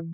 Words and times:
Vi 0.00 0.06
har 0.06 0.12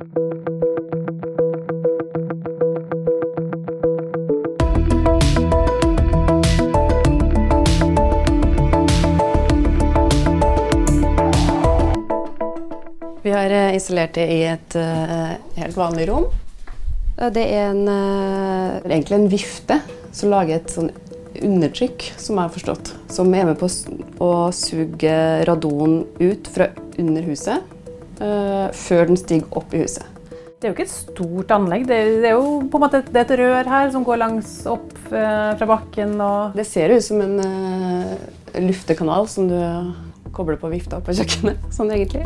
eh, 13.51 13.77
isolert 13.77 14.15
det 14.15 14.27
i 14.27 14.43
et 14.43 14.75
eh, 14.75 15.31
helt 15.55 15.77
vanlig 15.77 16.09
rom. 16.11 16.25
Det 17.17 17.47
er 17.47 17.69
en, 17.69 17.87
eh, 17.87 18.81
egentlig 18.91 19.21
en 19.21 19.29
vifte 19.31 19.81
som 20.11 20.31
lager 20.35 20.59
et 20.59 20.75
sånn 20.75 20.91
undertrykk, 21.37 22.11
som 22.19 22.35
jeg 22.35 22.43
har 22.43 22.51
forstått, 22.59 22.91
som 23.07 23.31
er 23.39 23.47
med 23.53 23.59
på 23.63 23.71
å 24.19 24.51
suge 24.51 25.47
radon 25.47 26.03
ut 26.19 26.51
fra 26.51 26.75
under 26.99 27.23
huset 27.31 27.76
før 28.19 29.11
den 29.11 29.19
stiger 29.21 29.59
opp 29.59 29.75
i 29.77 29.83
huset. 29.85 30.07
Det 30.57 30.65
er 30.65 30.71
jo 30.71 30.77
ikke 30.79 30.87
et 30.87 30.95
stort 30.95 31.51
anlegg. 31.53 31.83
Det 31.85 31.97
er, 31.97 32.07
det 32.23 32.29
er 32.31 32.39
jo 32.39 32.63
på 32.73 32.79
en 32.79 32.83
måte 32.87 33.03
et, 33.03 33.11
det 33.13 33.21
er 33.21 33.27
et 33.27 33.41
rør 33.43 33.69
her 33.69 33.91
som 33.93 34.07
går 34.07 34.23
langs 34.23 34.53
opp 34.73 34.95
eh, 35.13 35.51
fra 35.61 35.69
bakken. 35.69 36.15
og 36.17 36.57
Det 36.57 36.65
ser 36.65 36.95
ut 36.97 37.05
som 37.05 37.21
en 37.21 37.37
uh, 37.45 38.15
luftekanal 38.65 39.29
som 39.29 39.51
du 39.51 39.59
kobler 40.33 40.57
på 40.61 40.71
vifta 40.73 41.03
på 41.05 41.13
kjøkkenet, 41.19 41.61
sånn 41.77 41.93
egentlig. 41.93 42.25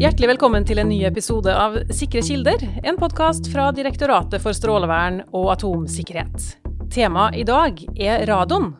Hjertelig 0.00 0.30
velkommen 0.30 0.64
til 0.64 0.78
en 0.80 0.88
ny 0.88 1.02
episode 1.04 1.52
av 1.52 1.74
Sikre 1.92 2.22
kilder, 2.24 2.62
en 2.86 2.96
podkast 3.02 3.50
fra 3.52 3.68
Direktoratet 3.76 4.40
for 4.40 4.56
strålevern 4.56 5.24
og 5.34 5.50
atomsikkerhet. 5.58 6.54
Temaet 6.94 7.42
i 7.42 7.44
dag 7.50 7.82
er 7.98 8.24
radon. 8.30 8.70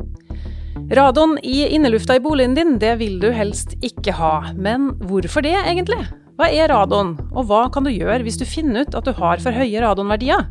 Radon 0.90 1.38
i 1.42 1.68
innelufta 1.70 2.16
i 2.16 2.20
boligen 2.20 2.54
din, 2.54 2.78
det 2.82 2.96
vil 2.98 3.20
du 3.22 3.28
helst 3.30 3.76
ikke 3.86 4.10
ha. 4.18 4.32
Men 4.58 4.88
hvorfor 5.06 5.44
det, 5.46 5.54
egentlig? 5.62 6.00
Hva 6.40 6.48
er 6.50 6.66
radon, 6.72 7.12
og 7.30 7.46
hva 7.46 7.66
kan 7.70 7.84
du 7.86 7.92
gjøre 7.92 8.24
hvis 8.26 8.40
du 8.40 8.46
finner 8.48 8.82
ut 8.88 8.96
at 8.98 9.06
du 9.06 9.12
har 9.14 9.38
for 9.44 9.54
høye 9.54 9.82
radonverdier? 9.84 10.48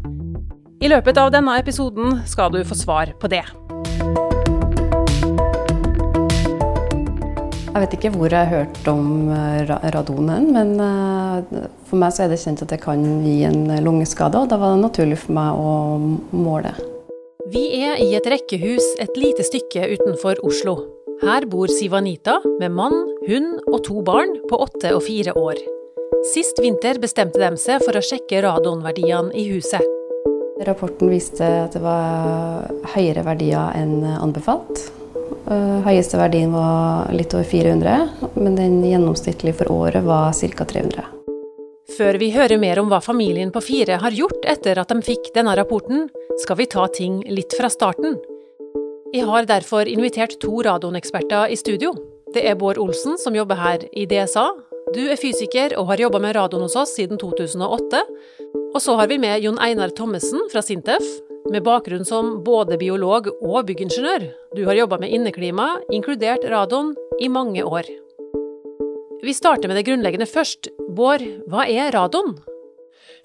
I 0.79 0.87
løpet 0.93 1.17
av 1.19 1.33
denne 1.35 1.57
episoden 1.59 2.21
skal 2.29 2.53
du 2.53 2.61
få 2.63 2.77
svar 2.79 3.11
på 3.19 3.27
det. 3.33 3.41
Jeg 7.69 7.83
vet 7.83 7.97
ikke 7.99 8.11
hvor 8.15 8.31
jeg 8.31 8.39
har 8.39 8.63
hørt 8.63 8.87
om 8.91 9.27
eh, 9.35 9.59
ra- 9.67 9.81
radonen, 9.93 10.47
men 10.55 10.71
eh, 10.83 11.67
for 11.87 11.99
meg 11.99 12.15
er 12.19 12.31
det 12.31 12.39
kjent 12.41 12.63
at 12.63 12.71
det 12.73 12.79
kan 12.83 13.03
gi 13.23 13.41
en 13.47 13.67
lungeskade, 13.83 14.39
og 14.39 14.47
da 14.51 14.57
var 14.59 14.77
det 14.77 14.85
naturlig 14.87 15.19
for 15.19 15.35
meg 15.35 15.59
å 15.59 15.75
måle. 16.47 16.73
Vi 17.49 17.61
er 17.81 17.97
i 17.97 18.11
et 18.13 18.27
rekkehus 18.29 18.85
et 19.01 19.15
lite 19.17 19.41
stykke 19.47 19.87
utenfor 19.95 20.37
Oslo. 20.45 20.75
Her 21.23 21.47
bor 21.49 21.71
Sivanita 21.71 22.35
med 22.59 22.75
mann, 22.77 22.93
hund 23.25 23.55
og 23.71 23.79
to 23.87 24.03
barn 24.05 24.35
på 24.49 24.59
åtte 24.61 24.91
og 24.93 25.01
fire 25.07 25.33
år. 25.33 25.57
Sist 26.29 26.61
vinter 26.61 26.99
bestemte 27.01 27.41
de 27.41 27.49
seg 27.57 27.81
for 27.81 27.97
å 27.97 28.03
sjekke 28.05 28.43
radonverdiene 28.45 29.33
i 29.33 29.47
huset. 29.49 29.81
Rapporten 30.67 31.09
viste 31.09 31.47
at 31.65 31.73
det 31.73 31.81
var 31.81 32.69
høyere 32.93 33.25
verdier 33.25 33.73
enn 33.79 34.03
anbefalt. 34.19 34.85
Eh, 35.49 35.77
Høyeste 35.87 36.19
verdien 36.21 36.53
var 36.53 37.09
litt 37.15 37.33
over 37.33 37.47
400, 37.49 38.35
men 38.35 38.59
den 38.59 38.83
gjennomsnittlige 38.85 39.63
for 39.63 39.73
året 39.73 40.05
var 40.05 40.35
ca. 40.37 40.69
300. 40.69 41.18
Før 41.99 42.15
vi 42.15 42.29
hører 42.31 42.55
mer 42.55 42.79
om 42.79 42.87
hva 42.87 43.01
familien 43.03 43.49
på 43.51 43.59
fire 43.59 43.97
har 43.99 44.15
gjort 44.15 44.45
etter 44.47 44.79
at 44.79 44.87
de 44.87 45.03
fikk 45.03 45.33
denne 45.35 45.51
rapporten, 45.59 46.05
skal 46.39 46.55
vi 46.55 46.69
ta 46.71 46.85
ting 46.95 47.17
litt 47.27 47.51
fra 47.59 47.67
starten. 47.67 48.15
Jeg 49.11 49.27
har 49.27 49.49
derfor 49.49 49.89
invitert 49.89 50.37
to 50.39 50.61
radoneksperter 50.63 51.51
i 51.51 51.59
studio. 51.59 51.91
Det 52.31 52.45
er 52.47 52.55
Bård 52.55 52.79
Olsen, 52.79 53.19
som 53.19 53.35
jobber 53.35 53.59
her 53.59 53.83
i 53.91 54.07
DSA. 54.07 54.47
Du 54.95 55.01
er 55.09 55.19
fysiker 55.19 55.75
og 55.75 55.91
har 55.91 56.05
jobba 56.05 56.23
med 56.23 56.37
radioen 56.39 56.69
hos 56.69 56.79
oss 56.79 56.95
siden 56.95 57.19
2008. 57.19 58.05
Og 58.55 58.79
så 58.79 58.95
har 58.95 59.11
vi 59.11 59.19
med 59.19 59.43
Jon 59.43 59.59
Einar 59.59 59.91
Thommessen 59.91 60.47
fra 60.53 60.63
Sintef, 60.63 61.03
med 61.51 61.65
bakgrunn 61.67 62.07
som 62.07 62.37
både 62.47 62.79
biolog 62.79 63.27
og 63.41 63.65
byggingeniør. 63.67 64.29
Du 64.55 64.63
har 64.69 64.85
jobba 64.85 65.03
med 65.03 65.11
inneklima, 65.11 65.73
inkludert 65.91 66.47
radioen, 66.47 66.95
i 67.19 67.27
mange 67.27 67.65
år. 67.67 67.89
Vi 69.21 69.33
starter 69.33 69.67
med 69.67 69.75
det 69.75 69.83
grunnleggende 69.83 70.27
først. 70.29 70.69
Bård, 70.95 71.23
hva 71.51 71.65
er 71.67 71.91
radon? 71.91 72.37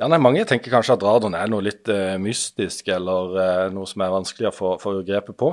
Ja, 0.00 0.08
nei, 0.10 0.18
Mange 0.18 0.42
tenker 0.48 0.72
kanskje 0.72 0.96
at 0.96 1.04
radon 1.06 1.36
er 1.38 1.46
noe 1.50 1.62
litt 1.62 1.86
uh, 1.86 2.16
mystisk 2.18 2.88
eller 2.90 3.36
uh, 3.38 3.68
noe 3.70 3.86
som 3.86 4.02
er 4.02 4.10
vanskelig 4.10 4.48
å 4.50 4.54
få, 4.56 4.72
få 4.82 4.96
grepet 5.06 5.38
på. 5.38 5.52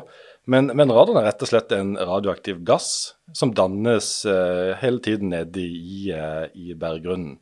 Men, 0.49 0.71
men 0.73 0.89
radon 0.89 1.19
er 1.21 1.27
rett 1.29 1.45
og 1.45 1.51
slett 1.51 1.75
en 1.77 1.93
radioaktiv 1.93 2.63
gass 2.65 3.13
som 3.37 3.53
dannes 3.53 4.09
uh, 4.25 4.73
hele 4.81 4.97
tiden 5.05 5.29
nede 5.35 5.61
i, 5.61 6.09
i 6.09 6.73
berggrunnen. 6.73 7.37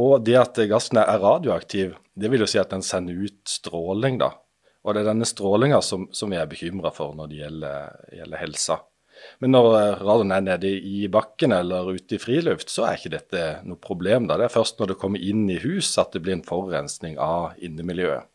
Og 0.00 0.22
det 0.24 0.38
at 0.40 0.56
gassen 0.70 0.96
er 1.02 1.18
radioaktiv, 1.20 1.90
det 2.16 2.30
vil 2.32 2.40
jo 2.40 2.46
si 2.48 2.56
at 2.56 2.70
den 2.72 2.80
sender 2.80 3.18
ut 3.28 3.42
stråling, 3.44 4.16
da. 4.22 4.30
Og 4.80 4.96
det 4.96 5.02
er 5.02 5.10
denne 5.10 5.28
strålinga 5.28 5.82
som, 5.84 6.06
som 6.16 6.32
vi 6.32 6.38
er 6.40 6.48
bekymra 6.48 6.88
for 6.96 7.12
når 7.12 7.28
det 7.28 7.42
gjelder, 7.42 7.98
gjelder 8.22 8.40
helsa. 8.40 8.78
Men 9.40 9.54
når 9.56 9.66
radioen 9.72 10.02
radon 10.04 10.32
er 10.36 10.42
nede 10.44 10.70
i 10.70 11.06
bakken 11.08 11.54
eller 11.56 11.88
ute 11.96 12.18
i 12.18 12.20
friluft, 12.20 12.68
så 12.68 12.84
er 12.86 12.98
ikke 12.98 13.14
dette 13.14 13.44
noe 13.64 13.80
problem. 13.80 14.26
da. 14.28 14.36
Det 14.36 14.50
er 14.50 14.52
først 14.52 14.80
når 14.80 14.92
det 14.92 14.98
kommer 15.00 15.22
inn 15.22 15.46
i 15.48 15.56
hus 15.62 15.94
at 16.00 16.12
det 16.12 16.20
blir 16.26 16.36
en 16.36 16.44
forurensning 16.44 17.16
av 17.16 17.56
innemiljøet. 17.56 18.28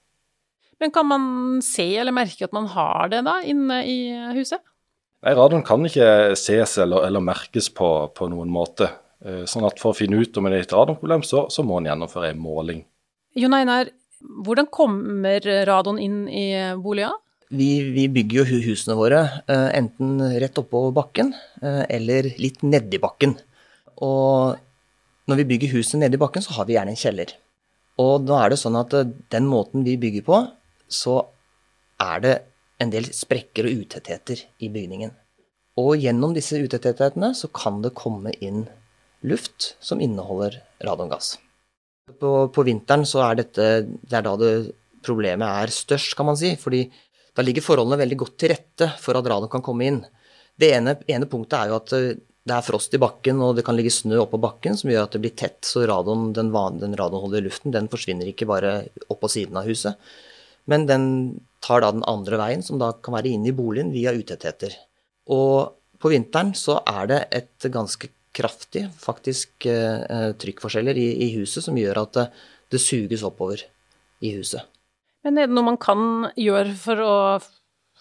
Men 0.82 0.92
kan 0.92 1.08
man 1.08 1.26
se 1.64 1.86
eller 1.96 2.16
merke 2.16 2.48
at 2.48 2.56
man 2.56 2.66
har 2.74 3.12
det 3.14 3.22
da 3.28 3.38
inne 3.48 3.80
i 3.88 4.00
huset? 4.36 4.60
Nei, 5.24 5.34
Radon 5.38 5.64
kan 5.66 5.86
ikke 5.88 6.36
ses 6.38 6.76
eller, 6.82 7.06
eller 7.08 7.24
merkes 7.24 7.70
på, 7.74 7.90
på 8.14 8.28
noen 8.30 8.52
måte. 8.52 8.90
Eh, 9.24 9.46
Sånn 9.50 9.66
at 9.66 9.80
For 9.82 9.94
å 9.94 9.98
finne 9.98 10.20
ut 10.20 10.38
om 10.38 10.50
det 10.50 10.60
er 10.60 10.66
et 10.66 10.76
radonproblem, 10.76 11.24
så, 11.26 11.46
så 11.54 11.64
må 11.66 11.80
en 11.80 11.88
gjennomføre 11.90 12.34
en 12.34 12.42
måling. 12.42 12.84
Jon 13.40 13.56
Einar, 13.56 13.90
hvordan 14.20 14.68
kommer 14.74 15.48
radon 15.70 16.02
inn 16.02 16.26
i 16.30 16.50
boliger? 16.82 17.16
Vi, 17.54 17.70
vi 17.94 18.08
bygger 18.10 18.42
jo 18.42 18.60
husene 18.66 18.96
våre 18.98 19.20
eh, 19.46 19.70
enten 19.78 20.18
rett 20.42 20.58
oppå 20.58 20.88
bakken 20.96 21.34
eh, 21.62 21.84
eller 21.94 22.32
litt 22.42 22.64
nedi 22.66 22.98
bakken. 23.02 23.36
Og 24.02 24.58
når 25.30 25.42
vi 25.42 25.48
bygger 25.54 25.76
huset 25.78 26.02
nedi 26.02 26.18
bakken, 26.22 26.42
så 26.42 26.58
har 26.58 26.66
vi 26.66 26.78
gjerne 26.78 26.96
en 26.96 27.00
kjeller. 27.00 27.36
Og 28.02 28.26
da 28.26 28.42
er 28.42 28.52
det 28.52 28.60
sånn 28.62 28.80
at 28.80 28.96
eh, 28.98 29.12
den 29.34 29.46
måten 29.52 29.86
vi 29.86 29.98
bygger 30.02 30.26
på, 30.26 30.42
så 30.90 31.20
er 32.02 32.26
det 32.26 32.36
en 32.82 32.92
del 32.92 33.08
sprekker 33.14 33.70
og 33.70 33.86
utettheter 33.86 34.42
i 34.66 34.72
bygningen. 34.74 35.14
Og 35.80 36.00
gjennom 36.02 36.34
disse 36.36 36.58
utethetene 36.60 37.34
så 37.38 37.50
kan 37.54 37.82
det 37.84 37.96
komme 37.98 38.34
inn 38.44 38.66
luft 39.26 39.74
som 39.84 40.02
inneholder 40.04 40.60
radongass. 40.86 41.36
På, 42.20 42.48
på 42.54 42.66
vinteren 42.68 43.06
så 43.10 43.24
er 43.26 43.40
dette 43.40 43.64
Det 43.82 44.14
er 44.14 44.26
da 44.28 44.36
det 44.38 44.52
problemet 45.06 45.46
er 45.46 45.74
størst, 45.74 46.14
kan 46.18 46.28
man 46.30 46.38
si. 46.38 46.56
fordi 46.60 46.86
da 47.36 47.44
ligger 47.44 47.66
forholdene 47.66 48.00
veldig 48.00 48.20
godt 48.22 48.38
til 48.42 48.54
rette 48.54 48.88
for 49.02 49.20
at 49.20 49.28
radon 49.28 49.52
kan 49.52 49.64
komme 49.66 49.90
inn. 49.90 50.00
Det 50.56 50.72
ene, 50.72 50.96
ene 51.12 51.28
punktet 51.28 51.58
er 51.60 51.72
jo 51.72 51.80
at 51.82 51.96
eh, 51.98 52.14
det 52.46 52.54
er 52.54 52.66
frost 52.66 52.94
i 52.94 53.02
bakken, 53.02 53.40
og 53.42 53.56
det 53.58 53.66
kan 53.66 53.76
ligge 53.76 53.92
snø 53.94 54.20
oppå 54.22 54.38
bakken 54.42 54.78
som 54.78 54.92
gjør 54.92 55.08
at 55.08 55.16
det 55.16 55.22
blir 55.24 55.34
tett, 55.34 55.64
så 55.66 55.82
radon, 55.90 56.30
den, 56.36 56.52
den 56.80 56.94
radonholdige 56.98 57.48
luften 57.48 57.74
den 57.74 57.90
forsvinner 57.90 58.30
ikke 58.30 58.48
bare 58.50 58.76
opp 59.10 59.24
på 59.24 59.32
siden 59.34 59.58
av 59.58 59.66
huset. 59.66 59.98
Men 60.70 60.86
den 60.90 61.08
tar 61.66 61.82
da 61.82 61.90
den 61.94 62.06
andre 62.06 62.38
veien, 62.38 62.62
som 62.66 62.78
da 62.82 62.92
kan 62.94 63.18
være 63.18 63.34
inn 63.34 63.48
i 63.50 63.54
boligen 63.56 63.90
via 63.94 64.14
utettheter. 64.14 64.78
Og 65.34 65.74
på 66.02 66.12
vinteren 66.14 66.54
så 66.58 66.78
er 66.86 67.10
det 67.10 67.20
et 67.34 67.68
ganske 67.74 68.12
kraftig 68.36 68.86
faktisk 69.00 69.66
eh, 69.72 70.06
eh, 70.06 70.30
trykkforskjeller 70.38 70.98
i, 71.02 71.08
i 71.26 71.32
huset 71.40 71.66
som 71.66 71.78
gjør 71.80 72.04
at 72.04 72.18
det, 72.20 72.26
det 72.76 72.84
suges 72.84 73.26
oppover 73.26 73.64
i 74.22 74.36
huset. 74.38 74.62
Men 75.26 75.42
er 75.42 75.50
det 75.50 75.58
noe 75.58 75.72
man 75.74 75.82
kan 75.82 76.30
gjøre 76.38 76.74
for 76.78 77.02
å 77.02 77.14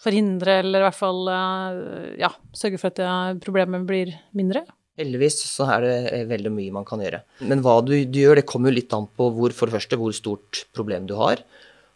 forhindre, 0.05 0.59
eller 0.61 0.83
i 0.83 0.85
hvert 0.85 0.97
fall 0.97 1.29
eh, 1.31 2.15
ja, 2.21 2.29
sørge 2.53 2.79
for 2.81 2.93
at 2.93 3.39
problemet 3.43 3.87
blir 3.89 4.13
mindre? 4.37 4.65
Heldigvis 4.99 5.41
så 5.49 5.67
er 5.73 5.83
det 5.83 5.95
eh, 6.13 6.25
veldig 6.29 6.51
mye 6.55 6.73
man 6.75 6.87
kan 6.87 7.01
gjøre. 7.03 7.23
Men 7.49 7.63
hva 7.65 7.79
du, 7.83 7.95
du 8.07 8.19
gjør, 8.21 8.39
det 8.39 8.47
kommer 8.47 8.71
jo 8.71 8.77
litt 8.77 8.93
an 8.95 9.07
på 9.09 9.29
hvor, 9.35 9.55
for 9.55 9.67
det 9.67 9.75
første 9.75 9.99
hvor 9.99 10.13
stort 10.15 10.65
problem 10.75 11.07
du 11.09 11.15
har, 11.19 11.41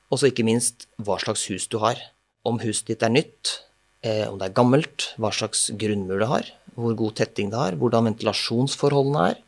og 0.09 0.19
så 0.19 0.31
ikke 0.31 0.47
minst 0.47 0.87
hva 1.05 1.19
slags 1.21 1.45
hus 1.51 1.69
du 1.71 1.77
har. 1.83 2.01
Om 2.47 2.59
huset 2.63 2.89
ditt 2.89 3.05
er 3.05 3.13
nytt, 3.13 3.59
eh, 4.03 4.25
om 4.27 4.39
det 4.39 4.49
er 4.49 4.57
gammelt, 4.57 5.11
hva 5.21 5.31
slags 5.35 5.67
grunnmur 5.79 6.23
det 6.23 6.31
har, 6.31 6.49
hvor 6.79 6.97
god 6.97 7.19
tetting 7.21 7.53
det 7.53 7.61
har, 7.61 7.77
hvordan 7.79 8.09
ventilasjonsforholdene 8.09 9.29
er, 9.31 9.39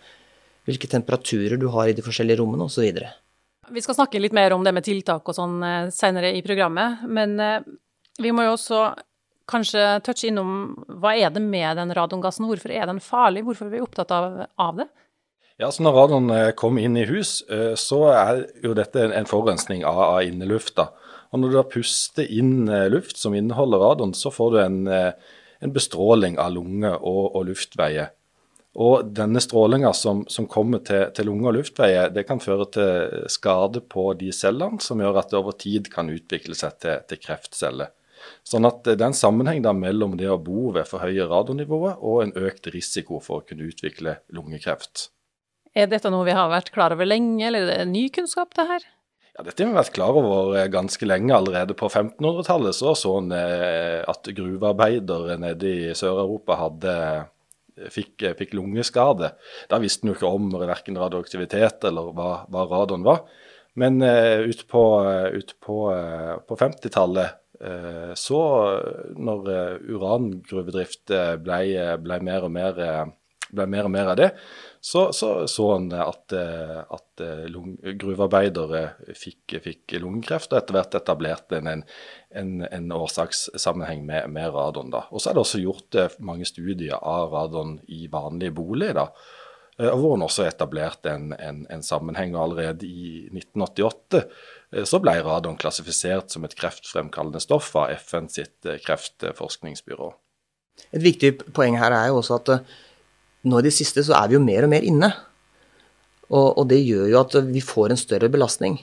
hvilke 0.70 0.88
temperaturer 0.92 1.58
du 1.60 1.68
har 1.74 1.90
i 1.90 1.98
de 1.98 2.06
forskjellige 2.06 2.40
rommene 2.40 2.70
osv. 2.70 3.02
Vi 3.70 3.82
skal 3.82 3.96
snakke 3.96 4.20
litt 4.20 4.34
mer 4.34 4.54
om 4.56 4.64
det 4.66 4.74
med 4.74 4.86
tiltak 4.88 5.28
og 5.30 5.38
sånn 5.38 5.60
eh, 5.64 5.90
senere 5.94 6.32
i 6.34 6.42
programmet, 6.46 7.04
men 7.06 7.36
eh, 7.40 7.60
vi 8.22 8.32
må 8.34 8.46
jo 8.48 8.56
også 8.56 8.80
kanskje 9.52 9.84
touche 10.06 10.30
innom 10.32 10.74
hva 11.02 11.14
er 11.20 11.30
det 11.36 11.44
med 11.44 11.78
den 11.78 11.92
radongassen, 11.94 12.48
hvorfor 12.50 12.72
er 12.74 12.88
den 12.90 13.02
farlig, 13.04 13.44
hvorfor 13.46 13.68
er 13.68 13.76
vi 13.76 13.84
opptatt 13.84 14.12
av, 14.16 14.40
av 14.62 14.82
det? 14.82 14.88
Ja, 15.62 15.70
så 15.70 15.84
Når 15.86 15.94
radon 16.00 16.32
eh, 16.34 16.52
kommer 16.58 16.82
inn 16.82 16.98
i 16.98 17.06
hus, 17.06 17.44
så 17.78 18.00
er 18.16 18.46
jo 18.64 18.74
dette 18.78 19.04
en- 19.04 19.14
en 19.14 19.30
forurensning 19.30 19.86
av, 19.86 20.22
innelufta. 20.26 20.88
Og 21.32 21.40
Når 21.40 21.52
du 21.52 21.58
da 21.60 21.64
puster 21.70 22.26
inn 22.34 22.66
luft 22.92 23.18
som 23.22 23.36
inneholder 23.38 23.80
radon, 23.80 24.14
så 24.18 24.32
får 24.34 24.52
du 24.52 24.58
en, 24.64 24.80
en 25.62 25.72
bestråling 25.72 26.40
av 26.42 26.52
lunge 26.58 26.90
og, 26.98 27.36
og 27.38 27.46
luftveier. 27.48 28.10
Og 28.80 29.10
denne 29.12 29.42
strålinga 29.44 29.92
som, 29.94 30.22
som, 30.32 30.48
kommer 30.48 30.80
til, 30.88 31.10
til 31.16 31.28
lunge 31.28 31.50
og 31.50 31.58
luftveier, 31.58 32.12
det 32.16 32.24
kan 32.30 32.40
føre 32.40 32.70
til 32.72 33.26
skade 33.32 33.82
på 33.92 34.14
de 34.20 34.32
cellene, 34.36 34.80
som 34.80 35.02
gjør 35.04 35.20
at 35.20 35.34
det 35.34 35.40
over 35.42 35.58
tid 35.60 35.90
kan 35.92 36.12
utvikle 36.12 36.56
seg 36.56 36.78
til, 36.80 37.02
til 37.10 37.20
kreftceller. 37.20 37.92
Sånn 38.48 38.68
at 38.70 38.86
det 38.86 39.00
er 39.00 39.10
en 39.10 39.18
sammenheng 39.18 39.66
mellom 39.76 40.16
det 40.16 40.30
å 40.30 40.40
bo 40.40 40.70
ved 40.76 40.88
for 40.88 41.04
høye 41.04 41.26
radonnivåer 41.28 42.00
og 42.00 42.22
en 42.24 42.36
økt 42.38 42.70
risiko 42.72 43.20
for 43.20 43.42
å 43.42 43.46
kunne 43.48 43.68
utvikle 43.68 44.20
lungekreft. 44.32 45.10
Er 45.76 45.88
dette 45.92 46.12
noe 46.12 46.28
vi 46.28 46.36
har 46.36 46.52
vært 46.52 46.72
klar 46.76 46.96
over 46.96 47.08
lenge, 47.08 47.44
eller 47.48 47.66
er 47.66 47.84
det 47.84 47.92
ny 47.92 48.08
kunnskap 48.14 48.56
det 48.56 48.68
her? 48.70 48.88
Ja, 49.32 49.46
Dette 49.48 49.64
har 49.64 49.72
vi 49.72 49.80
vært 49.80 49.94
klar 49.96 50.18
over 50.20 50.58
eh, 50.60 50.68
ganske 50.72 51.08
lenge. 51.08 51.32
Allerede 51.36 51.76
på 51.78 51.88
1500-tallet 51.88 52.76
så 52.76 52.92
så 53.00 53.14
en 53.22 53.32
eh, 53.36 54.02
at 54.04 54.28
gruvearbeidere 54.36 55.38
nede 55.40 55.72
i 55.72 55.94
Sør-Europa 55.96 56.58
hadde 56.60 56.96
fikk, 57.90 58.26
fikk, 58.38 58.56
lungeskade. 58.58 59.34
Da 59.72 59.80
visste 59.82 60.06
en 60.06 60.12
jo 60.12 60.18
ikke 60.18 60.30
om 60.30 60.52
verken 60.60 61.00
radioaktivitet 61.00 61.88
eller 61.90 62.12
hva, 62.16 62.32
hva 62.52 62.68
radon 62.70 63.06
var. 63.08 63.24
Men 63.80 64.02
uh, 64.04 64.44
ut 64.44 64.66
på, 64.68 64.84
ut 65.32 65.56
på, 65.64 65.78
uh, 65.96 66.36
på 66.48 66.58
50-tallet, 66.60 67.38
uh, 67.64 68.12
så 68.20 68.42
når 69.16 69.52
urangruvedrift 69.88 71.14
ble, 71.44 71.62
ble, 72.04 72.20
mer 72.28 72.48
og 72.48 72.52
mer, 72.52 72.82
ble 73.52 73.70
mer 73.72 73.88
og 73.88 73.96
mer 73.96 74.12
av 74.12 74.20
det, 74.20 74.32
så 74.82 75.02
så, 75.14 75.48
så 75.48 75.66
han 75.76 75.92
at, 75.94 76.34
at 76.34 77.22
gruvearbeidere 78.02 79.14
fikk, 79.14 79.60
fikk, 79.62 79.94
lungekreft, 80.02 80.50
og 80.52 80.58
etter 80.58 80.78
hvert 80.78 80.98
etablerte 80.98 81.60
en, 81.60 81.70
en, 81.70 81.84
en, 82.42 82.56
en 82.66 82.96
årsakssammenheng 82.98 84.02
med, 84.08 84.32
med 84.34 84.50
radon. 84.56 84.90
Da. 84.90 85.04
Og 85.14 85.22
så 85.22 85.30
er 85.30 85.38
det 85.38 85.44
også 85.44 85.62
gjort 85.62 86.00
mange 86.26 86.50
studier 86.50 86.98
av 86.98 87.30
radon 87.30 87.78
i 87.94 88.08
vanlige 88.10 88.58
boliger. 88.58 88.98
da, 88.98 89.06
hvor 89.78 90.16
en 90.16 90.26
også 90.26 90.46
etablerte 90.46 91.14
en, 91.14 91.32
en, 91.38 91.64
en, 91.70 91.84
sammenheng. 91.84 92.36
og 92.36 92.44
Allerede 92.44 92.86
i 92.86 93.28
1988 93.32 94.26
så 94.88 95.00
ble 95.04 95.16
radon 95.24 95.58
klassifisert 95.60 96.32
som 96.32 96.46
et 96.46 96.56
kreftfremkallende 96.58 97.42
stoff 97.44 97.74
av 97.80 97.94
FN 98.02 98.30
sitt 98.32 98.68
kreftforskningsbyrå. 98.86 100.12
Et 100.92 101.04
viktig 101.04 101.34
poeng 101.56 101.78
her 101.80 101.94
er 101.96 102.10
jo 102.12 102.22
også 102.22 102.40
at 102.40 102.54
nå 103.48 103.60
i 103.60 103.66
det 103.66 103.74
siste 103.74 104.04
så 104.06 104.16
er 104.20 104.30
vi 104.30 104.38
jo 104.38 104.44
mer 104.44 104.68
og 104.68 104.72
mer 104.74 104.86
inne. 104.86 105.12
Og, 106.32 106.48
og, 106.48 106.64
det 106.72 106.80
gjør 106.80 107.10
jo 107.12 107.20
at 107.20 107.36
vi 107.50 107.64
får 107.64 107.92
en 107.92 108.00
større 108.00 108.30
belastning. 108.32 108.78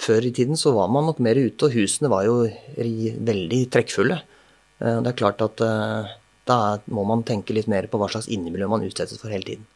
Før 0.00 0.26
i 0.28 0.32
tiden 0.34 0.58
så 0.58 0.72
var 0.76 0.90
man 0.92 1.08
nok 1.08 1.18
mer 1.24 1.38
ute, 1.38 1.66
og 1.66 1.74
husene 1.74 2.10
var 2.12 2.28
jo 2.28 2.44
veldig 2.76 3.60
trekkfulle. 3.74 4.20
Eh, 4.78 5.00
det 5.02 5.10
er 5.10 5.18
klart 5.18 5.42
at 5.44 5.64
eh, 5.66 6.12
da 6.48 6.58
må 6.94 7.04
man 7.08 7.24
tenke 7.26 7.56
litt 7.56 7.68
mer 7.70 7.88
på 7.90 7.98
hva 8.00 8.08
slags 8.12 8.30
innemiljø 8.30 8.70
man 8.70 8.86
utsettes 8.86 9.20
for 9.20 9.32
hele 9.34 9.48
tiden. 9.48 9.66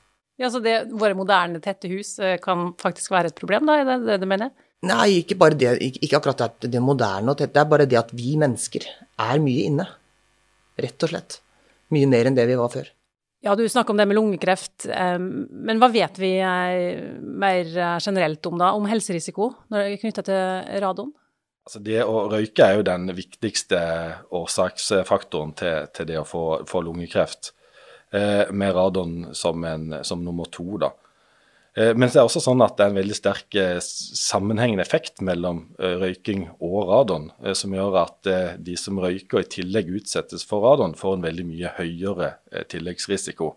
Ja, 0.40 0.50
Så 0.50 0.58
det, 0.62 0.90
våre 0.90 1.14
moderne, 1.14 1.60
tette 1.62 1.90
hus 1.90 2.16
eh, 2.18 2.38
kan 2.42 2.72
faktisk 2.80 3.12
være 3.14 3.30
et 3.30 3.38
problem, 3.38 3.68
da? 3.68 3.80
Er 3.80 3.90
det 3.90 3.98
det 4.08 4.22
du 4.22 4.30
mener? 4.30 4.54
Nei, 4.84 5.20
ikke 5.22 5.38
bare 5.40 5.58
det. 5.58 5.76
Ikke 6.02 6.18
akkurat 6.18 6.40
det, 6.60 6.70
det 6.74 6.82
moderne 6.82 7.32
og 7.32 7.38
tette. 7.38 7.54
Det 7.54 7.62
er 7.62 7.70
bare 7.70 7.86
det 7.88 8.00
at 8.00 8.10
vi 8.14 8.34
mennesker 8.40 8.86
er 8.86 9.40
mye 9.42 9.70
inne. 9.70 9.86
Rett 10.80 11.06
og 11.06 11.12
slett. 11.12 11.38
Mye 11.94 12.08
mer 12.10 12.28
enn 12.28 12.36
det 12.36 12.46
vi 12.50 12.58
var 12.58 12.72
før. 12.72 12.90
Ja, 13.44 13.52
du 13.58 13.66
snakker 13.68 13.92
om 13.92 13.98
det 14.00 14.06
med 14.08 14.16
lungekreft, 14.16 14.86
men 14.88 15.80
hva 15.82 15.90
vet 15.92 16.16
vi 16.16 16.30
mer 16.40 17.74
generelt 18.00 18.48
om 18.48 18.56
da, 18.56 18.70
om 18.72 18.86
helserisiko 18.88 19.50
er 19.68 19.98
knytta 20.00 20.24
til 20.24 20.80
radon? 20.80 21.10
Altså 21.64 21.80
det 21.80 22.02
å 22.04 22.26
røyke 22.28 22.64
er 22.64 22.78
jo 22.78 22.84
den 22.84 23.08
viktigste 23.16 23.78
årsaksfaktoren 24.36 25.54
til, 25.56 25.86
til 25.96 26.08
det 26.10 26.18
å 26.20 26.26
få, 26.28 26.42
få 26.68 26.82
lungekreft, 26.84 27.54
eh, 28.12 28.52
med 28.52 28.74
radon 28.76 29.30
som, 29.32 29.64
en, 29.64 29.94
som 30.04 30.20
nummer 30.24 30.50
to. 30.52 30.66
da. 30.82 30.90
Eh, 31.76 31.90
men 31.94 32.08
det 32.08 32.20
er 32.20 32.26
også 32.26 32.42
sånn 32.42 32.62
at 32.64 32.76
det 32.78 32.86
er 32.86 32.92
en 32.92 33.00
veldig 33.00 33.16
sterk 33.18 33.56
eh, 33.58 33.80
sammenhengende 33.82 34.84
effekt 34.84 35.22
mellom 35.26 35.64
eh, 35.80 35.96
røyking 36.02 36.46
og 36.62 36.78
radon, 36.90 37.28
som 37.58 37.74
gjør 37.74 37.98
at 38.04 38.30
de 38.62 38.78
som 38.78 39.00
røyker 39.02 39.42
i 39.42 39.50
tillegg 39.58 39.90
utsettes 39.98 40.46
for 40.46 40.64
radon, 40.64 40.94
får 40.98 41.18
en 41.18 41.28
veldig 41.28 41.46
mye 41.48 41.74
høyere 41.78 42.34
tilleggsrisiko. 42.70 43.54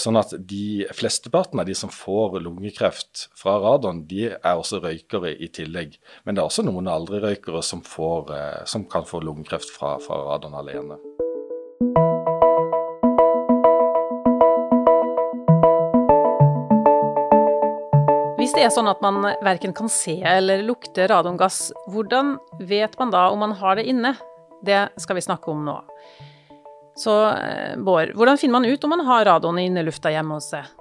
Sånn 0.00 0.16
at 0.16 0.30
de 0.48 0.86
Flesteparten 0.96 1.60
av 1.60 1.66
de 1.68 1.74
som 1.76 1.90
får 1.92 2.38
lungekreft 2.40 3.26
fra 3.36 3.58
radon, 3.60 4.06
de 4.08 4.30
er 4.30 4.54
også 4.54 4.80
røykere 4.80 5.34
i 5.36 5.50
tillegg. 5.52 5.98
Men 6.24 6.32
det 6.32 6.40
er 6.40 6.48
også 6.48 6.64
noen 6.64 6.88
aldri-røykere 6.88 7.60
som, 7.60 7.84
som, 7.84 8.88
kan 8.88 9.04
få 9.04 9.20
lungekreft 9.20 9.76
fra, 9.76 9.98
fra 10.00 10.22
radon 10.30 10.56
alene. 10.56 10.96
Det 18.64 18.70
er 18.70 18.78
sånn 18.78 18.88
at 18.88 19.02
man 19.04 19.18
verken 19.44 19.74
kan 19.76 19.90
se 19.92 20.14
eller 20.24 20.62
lukte 20.64 21.04
radongass, 21.10 21.66
hvordan 21.92 22.38
vet 22.64 22.94
man 22.96 23.10
da 23.12 23.26
om 23.28 23.42
man 23.44 23.52
har 23.60 23.76
det 23.76 23.84
inne? 23.92 24.14
Det 24.64 24.78
skal 25.02 25.18
vi 25.18 25.24
snakke 25.26 25.52
om 25.52 25.66
nå. 25.66 25.74
Så 26.96 27.12
eh, 27.28 27.74
Bård, 27.76 28.14
hvordan 28.16 28.40
finner 28.40 28.56
man 28.56 28.64
ut 28.64 28.86
om 28.86 28.94
man 28.94 29.04
har 29.04 29.26
radon 29.28 29.60
i 29.60 29.66
innelufta 29.68 30.14
hjemme 30.14 30.38
hos 30.38 30.48
seg? 30.54 30.72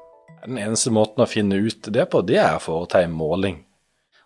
Den 0.46 0.62
eneste 0.64 0.94
måten 0.96 1.26
å 1.26 1.28
finne 1.28 1.60
ut 1.60 1.92
det 1.92 2.08
på, 2.08 2.24
det 2.24 2.40
er 2.40 2.56
å 2.56 2.64
foreta 2.64 3.04
en 3.04 3.20
måling. 3.20 3.60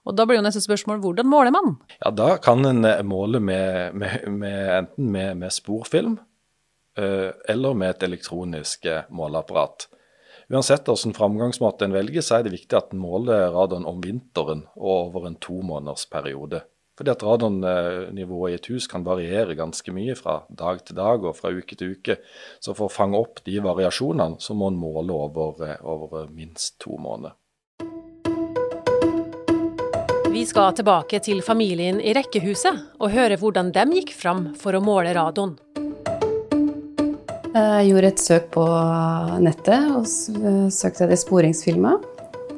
Og 0.06 0.14
Da 0.14 0.30
blir 0.30 0.38
jo 0.38 0.46
neste 0.46 0.62
spørsmål 0.62 1.02
hvordan 1.02 1.26
måler 1.26 1.58
man? 1.58 1.80
Ja, 1.98 2.14
Da 2.14 2.36
kan 2.38 2.62
en 2.62 2.86
eh, 2.86 3.02
måle 3.02 3.42
med, 3.42 3.98
med, 3.98 4.20
med, 4.38 4.62
enten 4.84 5.14
med, 5.18 5.50
sporfilm 5.50 6.20
øh, 7.02 7.32
eller 7.50 7.74
med 7.74 7.96
et 7.96 8.06
elektronisk 8.12 8.86
måleapparat. 9.10 9.90
Uansett 10.48 10.88
hvilken 10.88 11.12
framgangsmåte 11.14 11.86
en 11.86 11.92
velger, 11.92 12.24
så 12.24 12.38
er 12.38 12.46
det 12.46 12.54
viktig 12.54 12.76
at 12.78 12.94
en 12.96 13.02
måler 13.04 13.50
radon 13.52 13.84
om 13.88 13.98
vinteren 14.00 14.64
og 14.78 15.10
over 15.10 15.26
en 15.28 15.36
to 15.44 15.60
måneders 15.60 16.06
periode. 16.08 16.62
Fordi 16.98 17.12
at 17.12 17.24
radonnivået 17.28 18.54
i 18.54 18.56
et 18.56 18.70
hus 18.72 18.88
kan 18.88 19.04
variere 19.06 19.58
ganske 19.60 19.92
mye 19.92 20.16
fra 20.16 20.40
dag 20.50 20.80
til 20.88 20.96
dag 20.98 21.26
og 21.28 21.36
fra 21.38 21.52
uke 21.52 21.76
til 21.76 21.98
uke. 21.98 22.16
Så 22.64 22.74
for 22.74 22.88
å 22.88 22.94
fange 22.94 23.20
opp 23.20 23.44
de 23.46 23.60
variasjonene, 23.62 24.40
så 24.40 24.56
må 24.56 24.72
en 24.72 24.80
måle 24.80 25.14
over, 25.14 25.68
eh, 25.68 25.84
over 25.84 26.32
minst 26.32 26.80
to 26.80 26.96
måneder. 26.96 27.36
Vi 30.32 30.46
skal 30.46 30.74
tilbake 30.74 31.20
til 31.20 31.42
familien 31.42 32.00
i 32.00 32.14
rekkehuset 32.14 33.00
og 33.02 33.12
høre 33.12 33.38
hvordan 33.38 33.72
de 33.74 33.86
gikk 34.00 34.12
fram 34.14 34.54
for 34.56 34.78
å 34.78 34.82
måle 34.84 35.14
radon. 35.14 35.58
Jeg 37.48 37.88
gjorde 37.88 38.10
et 38.12 38.22
søk 38.22 38.48
på 38.52 38.64
nettet 39.44 39.92
og 39.96 40.04
eh, 40.04 40.68
søkte 40.74 41.06
etter 41.06 41.20
sporingsfilmer. 41.20 42.02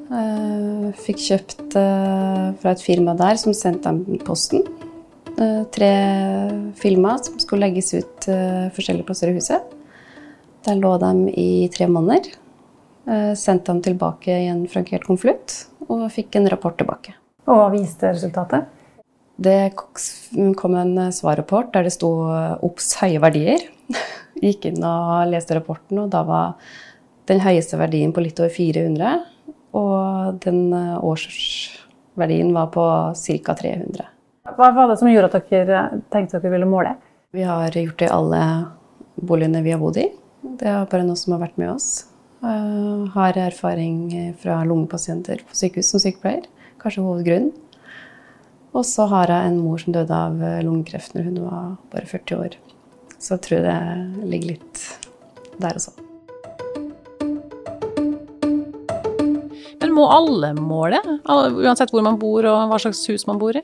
Eh, 0.09 0.87
fikk 1.03 1.21
kjøpt 1.27 1.77
eh, 1.77 2.45
fra 2.61 2.73
et 2.73 2.81
firma 2.81 3.13
der 3.19 3.37
som 3.41 3.53
sendte 3.53 3.91
dem 3.91 4.21
posten. 4.25 4.65
Tre 5.39 5.89
filmer 6.75 7.19
som 7.23 7.37
skulle 7.39 7.69
legges 7.69 7.93
ut 7.93 8.25
forskjellige 8.75 9.07
plasser 9.07 9.29
i 9.31 9.37
huset. 9.37 9.69
Der 10.67 10.75
lå 10.75 10.89
de 10.99 11.11
i 11.31 11.69
tre 11.71 11.87
måneder. 11.87 12.27
Sendte 13.39 13.71
dem 13.71 13.79
tilbake 13.85 14.35
i 14.35 14.49
en 14.51 14.65
frankert 14.67 15.07
konvolutt 15.07 15.55
og 15.87 16.09
fikk 16.11 16.35
en 16.35 16.49
rapport 16.51 16.75
tilbake. 16.75 17.15
Og 17.47 17.55
hva 17.55 17.69
viste 17.71 18.11
resultatet? 18.11 18.67
Det 19.39 19.71
kom 19.79 20.75
en 20.75 21.07
svarrapport 21.15 21.71
der 21.71 21.87
det 21.87 21.95
sto 21.95 22.11
'obs 22.59 22.97
høye 22.99 23.23
verdier'. 23.23 23.69
Gikk 24.39 24.69
inn 24.69 24.83
og 24.85 25.27
leste 25.31 25.57
rapporten, 25.57 25.99
og 26.03 26.11
da 26.13 26.23
var 26.27 26.55
den 27.29 27.41
høyeste 27.43 27.77
verdien 27.79 28.13
på 28.15 28.23
litt 28.23 28.39
over 28.41 28.53
400. 28.53 29.19
Og 29.77 30.39
den 30.45 30.61
eh, 30.73 30.95
årsverdien 31.05 32.53
var 32.55 32.71
på 32.73 32.85
ca. 33.13 33.55
300. 33.61 34.07
Hva 34.57 34.71
var 34.73 34.89
det 34.89 34.97
som 35.01 35.11
gjorde 35.11 35.29
at 35.29 35.51
dere 35.51 35.83
tenkte 36.09 36.39
dere 36.39 36.55
ville 36.55 36.69
måle? 36.69 36.95
Vi 37.35 37.45
har 37.45 37.75
gjort 37.75 37.99
det 38.01 38.07
i 38.07 38.13
alle 38.15 38.41
boligene 39.19 39.61
vi 39.61 39.75
har 39.75 39.81
bodd 39.81 39.99
i. 40.01 40.07
Det 40.41 40.71
er 40.71 40.87
bare 40.89 41.05
noe 41.05 41.19
som 41.19 41.35
har 41.35 41.43
vært 41.43 41.59
med 41.61 41.75
oss. 41.75 41.89
Jeg 42.39 43.09
har 43.13 43.37
erfaring 43.37 43.99
fra 44.39 44.61
lungepasienter 44.65 45.43
på 45.45 45.57
sykehus 45.59 45.91
som 45.91 46.01
sykepleier. 46.01 46.47
Kanskje 46.81 47.03
hovedgrunnen. 47.03 47.51
Og 48.73 48.85
så 48.87 49.05
har 49.11 49.29
jeg 49.33 49.49
en 49.49 49.61
mor 49.61 49.81
som 49.81 49.93
døde 49.93 50.15
av 50.15 50.41
lungekreft 50.63 51.15
når 51.17 51.29
hun 51.29 51.39
var 51.43 51.69
bare 51.91 52.09
40 52.09 52.37
år. 52.39 52.57
Så 53.19 53.35
jeg 53.35 53.41
tror 53.45 53.65
det 53.65 53.79
ligger 54.31 54.53
litt 54.55 54.83
der 55.59 55.75
også. 55.75 55.91
Men 59.79 59.95
må 59.95 60.05
alle 60.11 60.53
måle, 60.55 61.01
uansett 61.27 61.91
hvor 61.91 62.05
man 62.05 62.19
bor 62.21 62.47
og 62.47 62.71
hva 62.71 62.79
slags 62.79 63.03
hus 63.11 63.27
man 63.27 63.39
bor 63.41 63.59
i? 63.59 63.63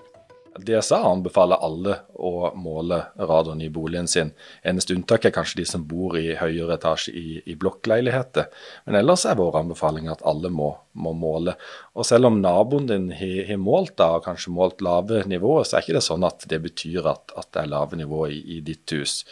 DSA 0.55 1.01
anbefaler 1.03 1.59
alle 1.59 1.97
å 2.15 2.51
måle 2.55 3.01
radon 3.19 3.59
i 3.61 3.67
boligen 3.73 4.07
sin. 4.07 4.29
Eneste 4.63 4.95
unntak 4.95 5.27
er 5.27 5.33
kanskje 5.35 5.59
de 5.59 5.65
som 5.67 5.83
bor 5.87 6.15
i 6.15 6.29
høyere 6.39 6.77
etasje 6.77 7.11
i, 7.11 7.41
i 7.43 7.57
blokkleiligheter. 7.59 8.47
Men 8.87 8.99
ellers 9.01 9.25
er 9.27 9.35
vår 9.39 9.59
anbefaling 9.59 10.07
at 10.11 10.23
alle 10.23 10.51
må, 10.53 10.69
må 10.95 11.11
måle. 11.17 11.57
Og 11.95 12.07
selv 12.07 12.29
om 12.29 12.39
naboen 12.39 12.87
din 12.87 13.09
har 13.19 13.51
målt 13.59 13.97
da, 13.99 14.13
og 14.15 14.29
kanskje 14.29 14.53
målt 14.55 14.85
lave 14.85 15.25
nivåer, 15.27 15.67
så 15.67 15.77
er 15.77 15.83
ikke 15.83 15.97
det 15.99 16.05
sånn 16.07 16.23
at 16.27 16.47
det 16.51 16.61
betyr 16.63 17.11
at, 17.11 17.35
at 17.35 17.51
det 17.51 17.65
er 17.65 17.73
lave 17.75 17.99
nivåer 17.99 18.37
i, 18.37 18.39
i 18.55 18.61
ditt 18.63 18.95
hus. 18.95 19.23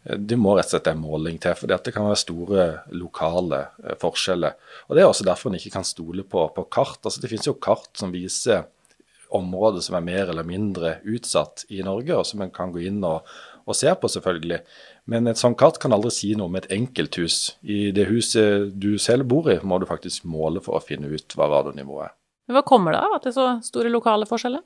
Det 0.00 0.34
må 0.40 0.56
rett 0.56 0.66
og 0.70 0.74
slett 0.74 0.90
en 0.90 1.02
måling 1.02 1.38
til, 1.38 1.54
for 1.54 1.70
det 1.70 1.94
kan 1.94 2.08
være 2.08 2.18
store 2.18 2.66
lokale 2.96 3.66
forskjeller. 4.00 4.58
Og 4.88 4.96
Det 4.96 5.04
er 5.04 5.12
også 5.12 5.28
derfor 5.28 5.52
en 5.52 5.60
ikke 5.60 5.76
kan 5.76 5.86
stole 5.86 6.24
på, 6.26 6.48
på 6.56 6.66
kart. 6.72 6.98
Altså 7.04 7.20
Det 7.22 7.30
finnes 7.30 7.46
jo 7.46 7.58
kart 7.60 7.92
som 8.00 8.10
viser 8.10 8.64
områder 9.36 9.84
som 9.84 9.96
er 9.98 10.06
mer 10.06 10.32
eller 10.32 10.46
mindre 10.46 10.98
utsatt 11.08 11.64
i 11.70 11.82
Norge, 11.86 12.16
og 12.16 12.28
som 12.28 12.42
en 12.44 12.52
kan 12.54 12.72
gå 12.74 12.84
inn 12.90 13.00
og, 13.06 13.26
og 13.66 13.76
se 13.76 13.92
på, 13.94 14.10
selvfølgelig. 14.10 14.60
Men 15.10 15.30
et 15.30 15.40
sånt 15.40 15.58
kart 15.60 15.80
kan 15.82 15.94
aldri 15.96 16.12
si 16.14 16.32
noe 16.38 16.50
om 16.50 16.58
et 16.60 16.70
enkelthus. 16.74 17.56
I 17.62 17.90
det 17.96 18.08
huset 18.10 18.70
du 18.80 18.94
selv 19.02 19.28
bor 19.30 19.50
i, 19.52 19.58
må 19.62 19.80
du 19.80 19.88
faktisk 19.88 20.26
måle 20.28 20.62
for 20.64 20.78
å 20.78 20.84
finne 20.84 21.10
ut 21.10 21.36
hva 21.38 21.50
radionivået 21.50 22.08
er. 22.08 22.16
Hva 22.50 22.64
kommer 22.66 22.96
det 22.96 23.02
av 23.04 23.16
at 23.16 23.26
det 23.26 23.30
er 23.30 23.36
så 23.36 23.50
store 23.62 23.92
lokale 23.92 24.26
forskjeller? 24.26 24.64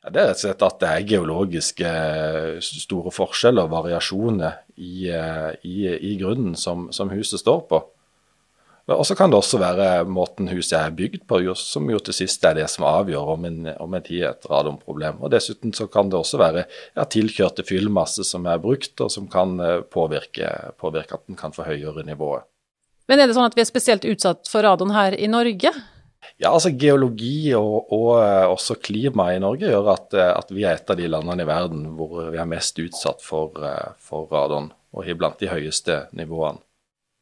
Ja, 0.00 0.08
det 0.08 0.20
er 0.20 0.28
rett 0.30 0.38
og 0.38 0.44
slett 0.46 0.62
at 0.64 0.76
det 0.80 0.90
er 0.90 1.08
geologiske 1.10 1.88
eh, 1.90 2.60
store 2.64 3.12
forskjeller 3.12 3.66
og 3.66 3.74
variasjoner 3.74 4.62
i, 4.80 5.10
eh, 5.12 5.50
i, 5.68 5.74
i 5.92 6.14
grunnen 6.20 6.54
som, 6.56 6.86
som, 6.94 7.12
huset 7.12 7.42
står 7.42 7.66
på. 7.68 7.82
Og 8.90 9.06
så 9.06 9.14
kan 9.14 9.30
det 9.30 9.38
også 9.38 9.60
være 9.60 9.88
måten 10.10 10.48
huset 10.50 10.74
er 10.80 10.94
bygd 10.94 11.22
på, 11.30 11.38
som 11.58 11.86
jo 11.92 12.00
til 12.02 12.16
sist 12.16 12.42
er 12.46 12.56
det 12.58 12.66
som 12.72 12.86
avgjør 12.88 13.34
om 13.36 13.44
en, 13.46 13.58
om 13.78 13.94
en 13.94 14.02
tid 14.02 14.24
et 14.26 14.48
radonproblem. 14.50 15.20
Og 15.22 15.30
Dessuten 15.30 15.74
så 15.76 15.86
kan 15.90 16.10
det 16.10 16.18
også 16.18 16.40
være 16.40 16.64
ja, 16.66 17.04
tilkjørte 17.04 17.64
fyllmasse 17.68 18.26
som 18.26 18.48
er 18.50 18.58
brukt, 18.62 18.96
og 18.98 19.12
som 19.14 19.28
kan 19.30 19.54
eh, 19.62 19.76
påvirke, 19.86 20.50
påvirke 20.80 21.18
at 21.18 21.26
den 21.30 21.38
kan 21.38 21.54
få 21.54 21.68
høyere 21.68 22.02
nivået. 22.08 22.48
Men 23.10 23.22
er 23.22 23.30
det 23.30 23.36
sånn 23.38 23.46
at 23.46 23.54
vi 23.58 23.62
er 23.62 23.68
spesielt 23.70 24.06
utsatt 24.06 24.50
for 24.50 24.66
radon 24.66 24.94
her 24.94 25.14
i 25.14 25.28
Norge? 25.30 25.70
Ja, 26.40 26.50
altså 26.50 26.72
Geologi 26.74 27.52
og, 27.58 27.92
og 27.94 28.10
eh, 28.24 28.46
også 28.50 28.78
klimaet 28.82 29.38
i 29.38 29.44
Norge 29.44 29.70
gjør 29.70 29.92
at, 29.94 30.18
eh, 30.18 30.32
at, 30.34 30.50
vi 30.50 30.66
er 30.66 30.80
et 30.80 30.90
av 30.90 30.98
de 30.98 31.10
landene 31.10 31.46
i 31.46 31.50
verden 31.50 31.86
hvor 31.98 32.24
vi 32.32 32.42
er 32.42 32.50
mest 32.50 32.82
utsatt 32.82 33.22
for, 33.22 33.54
for 34.02 34.26
radon, 34.34 34.72
og 34.90 35.06
iblant 35.06 35.38
blant 35.38 35.44
de 35.44 35.52
høyeste 35.52 36.00
nivåene. 36.18 36.58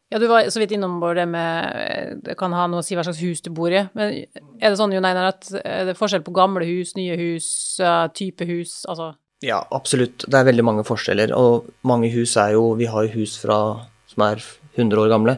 Ja, 0.09 0.19
Du 0.19 0.27
var 0.27 0.49
så 0.49 0.61
vidt 0.63 0.73
innom 0.73 1.01
det 1.15 1.27
med 1.29 2.21
Det 2.25 2.37
kan 2.39 2.53
ha 2.57 2.67
noe 2.67 2.81
å 2.81 2.87
si 2.87 2.97
hva 2.97 3.05
slags 3.05 3.21
hus 3.21 3.43
du 3.45 3.51
bor 3.51 3.73
i. 3.73 3.85
Men 3.95 4.25
er 4.59 4.71
det 4.71 4.79
sånn 4.81 4.93
Jon 4.93 5.05
Einar, 5.05 5.35
at 5.35 5.51
er 5.65 5.85
det 5.85 5.99
forskjell 5.99 6.25
på 6.25 6.33
gamle 6.37 6.65
hus, 6.65 6.95
nye 6.97 7.17
hus, 7.21 7.81
type 8.17 8.47
hus? 8.49 8.85
altså? 8.89 9.15
Ja, 9.45 9.61
absolutt. 9.71 10.25
Det 10.27 10.35
er 10.35 10.49
veldig 10.49 10.65
mange 10.67 10.85
forskjeller. 10.87 11.35
Og 11.37 11.69
mange 11.87 12.11
hus 12.11 12.37
er 12.41 12.57
jo 12.57 12.75
Vi 12.79 12.89
har 12.91 13.07
jo 13.07 13.21
hus 13.21 13.37
fra, 13.39 13.87
som 14.11 14.25
er 14.27 14.43
100 14.77 15.05
år 15.05 15.13
gamle. 15.13 15.37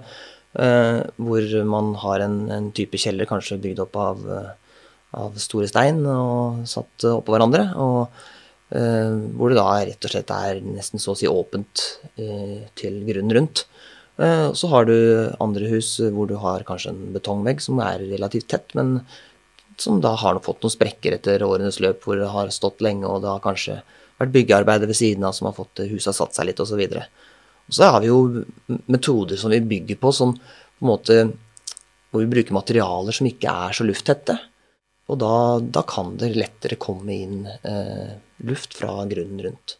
Eh, 0.58 1.00
hvor 1.16 1.64
man 1.64 1.94
har 2.02 2.24
en, 2.24 2.40
en, 2.50 2.72
type 2.74 2.98
kjeller 2.98 3.28
kanskje 3.28 3.60
bygd 3.62 3.84
opp 3.84 3.96
av, 3.96 4.24
eh, 4.34 4.80
av 5.14 5.36
store 5.38 5.68
stein 5.70 6.00
og 6.10 6.64
satt 6.68 7.10
oppå 7.16 7.36
hverandre. 7.36 7.70
og 7.76 8.28
Uh, 8.70 9.26
hvor 9.34 9.50
det 9.50 9.56
da 9.58 9.80
rett 9.82 10.06
og 10.06 10.12
slett 10.12 10.28
er 10.30 10.60
nesten 10.62 11.00
så 11.02 11.10
å 11.10 11.18
si 11.18 11.26
åpent 11.26 11.80
uh, 12.22 12.60
til 12.78 13.00
grunnen 13.02 13.34
rundt. 13.34 13.64
Uh, 14.20 14.52
så 14.52 14.68
har 14.68 14.84
du 14.84 14.96
andre 15.40 15.70
hus 15.72 15.94
hvor 16.12 16.28
du 16.28 16.36
har 16.42 16.66
kanskje 16.68 16.92
en 16.92 17.04
betongvegg 17.14 17.62
som 17.64 17.80
er 17.84 18.02
relativt 18.10 18.50
tett, 18.52 18.74
men 18.76 18.98
som 19.80 20.00
da 20.04 20.12
har 20.20 20.40
fått 20.44 20.60
noen 20.60 20.74
sprekker 20.74 21.16
etter 21.16 21.42
årenes 21.46 21.80
løp, 21.80 22.04
hvor 22.04 22.20
det 22.20 22.28
har 22.28 22.52
stått 22.52 22.82
lenge, 22.84 23.08
og 23.08 23.22
det 23.24 23.30
har 23.32 23.44
kanskje 23.44 23.78
vært 24.20 24.34
byggearbeider 24.34 24.90
ved 24.90 24.98
siden 24.98 25.24
av 25.24 25.32
som 25.36 25.48
har 25.48 25.56
fått 25.56 25.80
huset 25.88 26.16
satt 26.16 26.36
seg 26.36 26.50
litt, 26.50 26.60
osv. 26.60 26.82
Og 27.70 27.76
så 27.76 27.88
har 27.94 28.02
vi 28.04 28.10
jo 28.10 28.44
metoder 28.92 29.40
som 29.40 29.52
vi 29.54 29.62
bygger 29.64 30.00
på, 30.00 30.12
som 30.12 30.34
på 30.36 30.84
en 30.84 30.90
måte 30.90 31.18
hvor 32.10 32.24
vi 32.24 32.30
bruker 32.30 32.56
materialer 32.56 33.14
som 33.14 33.28
ikke 33.30 33.52
er 33.66 33.76
så 33.76 33.86
lufttette. 33.86 34.36
Og 35.10 35.18
da, 35.18 35.34
da 35.62 35.82
kan 35.86 36.12
det 36.18 36.34
lettere 36.36 36.78
komme 36.80 37.14
inn 37.14 37.46
eh, 37.46 38.18
luft 38.46 38.76
fra 38.78 39.00
grunnen 39.10 39.42
rundt. 39.46 39.76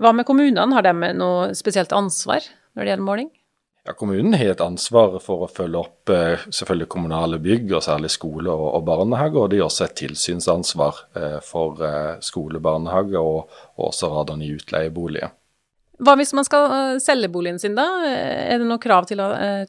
Hva 0.00 0.14
med 0.16 0.24
kommunene, 0.28 0.70
har 0.76 0.86
de 0.86 1.12
noe 1.16 1.50
spesielt 1.56 1.92
ansvar 1.96 2.44
når 2.72 2.84
det 2.84 2.92
gjelder 2.92 3.08
måling? 3.08 3.30
Ja, 3.86 3.94
Kommunen 3.96 4.34
har 4.36 4.52
et 4.52 4.60
ansvar 4.60 5.14
for 5.24 5.46
å 5.46 5.48
følge 5.48 5.80
opp 5.80 6.10
eh, 6.12 6.42
selvfølgelig 6.52 6.88
kommunale 6.92 7.38
bygg, 7.40 7.70
og 7.72 7.84
særlig 7.86 8.10
skole 8.12 8.52
og, 8.52 8.66
og 8.76 8.84
barnehage. 8.84 9.40
Og 9.40 9.48
de 9.52 9.62
har 9.62 9.70
også 9.70 9.86
et 9.86 9.96
tilsynsansvar 10.02 11.04
eh, 11.16 11.38
for 11.44 11.80
eh, 11.86 12.18
skole, 12.24 12.60
barnehage 12.60 13.16
og, 13.16 13.46
og 13.78 13.86
også 13.88 14.10
radon 14.12 14.44
i 14.44 14.50
utleieboliger. 14.52 15.32
Hva 16.00 16.14
hvis 16.16 16.32
man 16.32 16.46
skal 16.46 17.00
selge 17.04 17.28
boligen 17.28 17.58
sin, 17.60 17.74
da? 17.76 17.84
Er 18.08 18.56
det 18.60 18.64
noe 18.68 18.80
krav 18.80 19.04
til, 19.08 19.20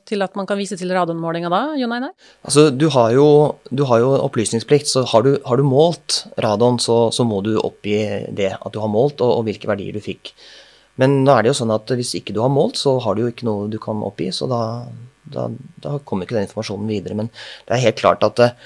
til 0.08 0.24
at 0.24 0.38
man 0.40 0.48
kan 0.48 0.56
vise 0.56 0.78
til 0.80 0.94
radonmålinga 0.96 1.50
da, 1.52 1.60
Jon 1.76 1.92
Einar? 1.92 2.14
Altså, 2.48 2.70
du 2.72 2.86
har 2.94 3.12
jo, 3.12 3.26
du 3.68 3.84
har 3.90 4.00
jo 4.00 4.14
opplysningsplikt, 4.16 4.88
så 4.88 5.04
har 5.12 5.28
du, 5.28 5.34
har 5.44 5.60
du 5.60 5.68
målt 5.68 6.22
radon, 6.40 6.80
så, 6.80 7.02
så, 7.12 7.28
må 7.28 7.42
du 7.44 7.58
oppgi 7.60 8.00
det 8.32 8.54
at 8.56 8.72
du 8.72 8.80
har 8.80 8.92
målt, 8.92 9.20
og, 9.20 9.42
og, 9.42 9.44
hvilke 9.50 9.68
verdier 9.74 10.00
du 10.00 10.04
fikk. 10.04 10.32
Men 11.02 11.22
nå 11.26 11.34
er 11.34 11.44
det 11.44 11.52
jo 11.52 11.60
sånn 11.64 11.74
at 11.74 11.92
hvis 11.98 12.14
ikke 12.20 12.36
du 12.36 12.42
har 12.44 12.54
målt, 12.54 12.78
så 12.78 12.96
har 13.02 13.18
du 13.18 13.26
jo 13.26 13.32
ikke 13.32 13.48
noe 13.48 13.70
du 13.72 13.80
kan 13.82 14.04
oppgi, 14.06 14.30
så 14.36 14.48
da, 14.50 14.62
da, 15.34 15.48
da 15.82 15.98
kommer 16.06 16.28
ikke 16.28 16.38
den 16.38 16.46
informasjonen 16.46 16.90
videre. 16.92 17.18
Men 17.18 17.32
det 17.34 17.76
er 17.76 17.86
helt 17.88 18.02
klart 18.02 18.26
at 18.28 18.44
eh, 18.46 18.58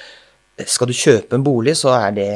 skal 0.67 0.91
du 0.91 0.95
kjøpe 0.97 1.37
en 1.37 1.45
bolig, 1.45 1.77
så 1.79 1.93
er 1.95 2.17
det 2.17 2.31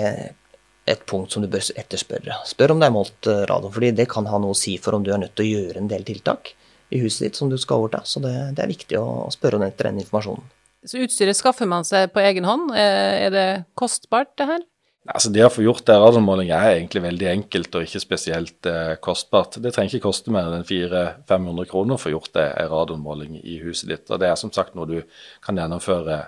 et 0.89 1.03
punkt 1.09 1.33
som 1.33 1.43
du 1.43 1.49
bør 1.51 1.67
etterspørre. 1.77 2.39
Spør 2.49 2.73
om 2.73 2.81
det 2.81 2.87
er 2.89 2.95
målt 2.95 3.29
eh, 3.29 3.43
radon, 3.49 3.73
fordi 3.75 3.91
det 3.97 4.07
kan 4.11 4.29
ha 4.29 4.39
noe 4.41 4.55
å 4.55 4.61
si 4.61 4.77
for 4.81 4.97
om 4.97 5.05
du 5.05 5.11
er 5.13 5.21
nødt 5.21 5.35
til 5.37 5.45
å 5.45 5.59
gjøre 5.59 5.83
en 5.83 5.91
del 5.91 6.07
tiltak 6.07 6.53
i 6.89 7.01
huset 7.03 7.27
ditt 7.27 7.37
som 7.37 7.51
du 7.51 7.57
skal 7.61 7.83
overta. 7.83 8.01
Så 8.07 8.23
det, 8.23 8.33
det 8.57 8.63
er 8.63 8.71
viktig 8.71 8.97
å 8.97 9.27
spørre 9.35 9.61
etter 9.67 9.91
den 9.91 10.01
informasjonen. 10.05 10.47
Så 10.87 11.01
utstyret 11.03 11.35
skaffer 11.35 11.67
man 11.67 11.83
seg 11.83 12.07
på 12.15 12.23
egen 12.23 12.47
hånd. 12.47 12.71
Eh, 12.71 13.27
er 13.27 13.33
det 13.35 13.47
kostbart, 13.77 14.31
det 14.39 14.47
her? 14.49 14.63
Altså 15.07 15.31
Det 15.31 15.45
å 15.45 15.51
få 15.51 15.63
gjort 15.63 15.85
det 15.87 15.95
radonmåling 15.95 16.51
er 16.51 16.73
egentlig 16.73 17.01
veldig 17.05 17.29
enkelt 17.31 17.75
og 17.79 17.85
ikke 17.85 18.01
spesielt 18.03 18.67
eh, 18.69 18.97
kostbart. 19.01 19.55
Det 19.63 19.71
trenger 19.73 19.95
ikke 19.95 20.09
koste 20.09 20.33
mer 20.33 20.51
enn 20.53 20.67
400-500 20.67 21.69
kroner 21.71 21.95
å 21.95 22.01
få 22.01 22.11
gjort 22.13 22.35
en 22.41 22.69
radonmåling 22.69 23.39
i 23.39 23.61
huset 23.63 23.89
ditt. 23.89 24.05
Og 24.11 24.19
Det 24.21 24.29
er 24.29 24.37
som 24.39 24.51
sagt 24.53 24.75
noe 24.77 24.89
du 24.89 24.99
kan 25.45 25.57
gjennomføre 25.57 26.19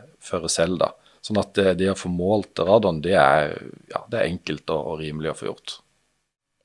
selv. 0.50 0.80
da. 0.82 0.94
Sånn 1.22 1.38
at 1.38 1.54
det, 1.58 1.76
det 1.84 1.92
å 1.92 2.00
få 2.00 2.10
målt 2.10 2.58
radon, 2.66 3.04
det 3.04 3.14
er, 3.20 3.54
ja, 3.92 4.02
det 4.10 4.18
er 4.22 4.32
enkelt 4.32 4.72
og, 4.74 4.80
og, 4.80 5.00
rimelig 5.04 5.34
å 5.34 5.38
få 5.38 5.52
gjort. 5.52 5.78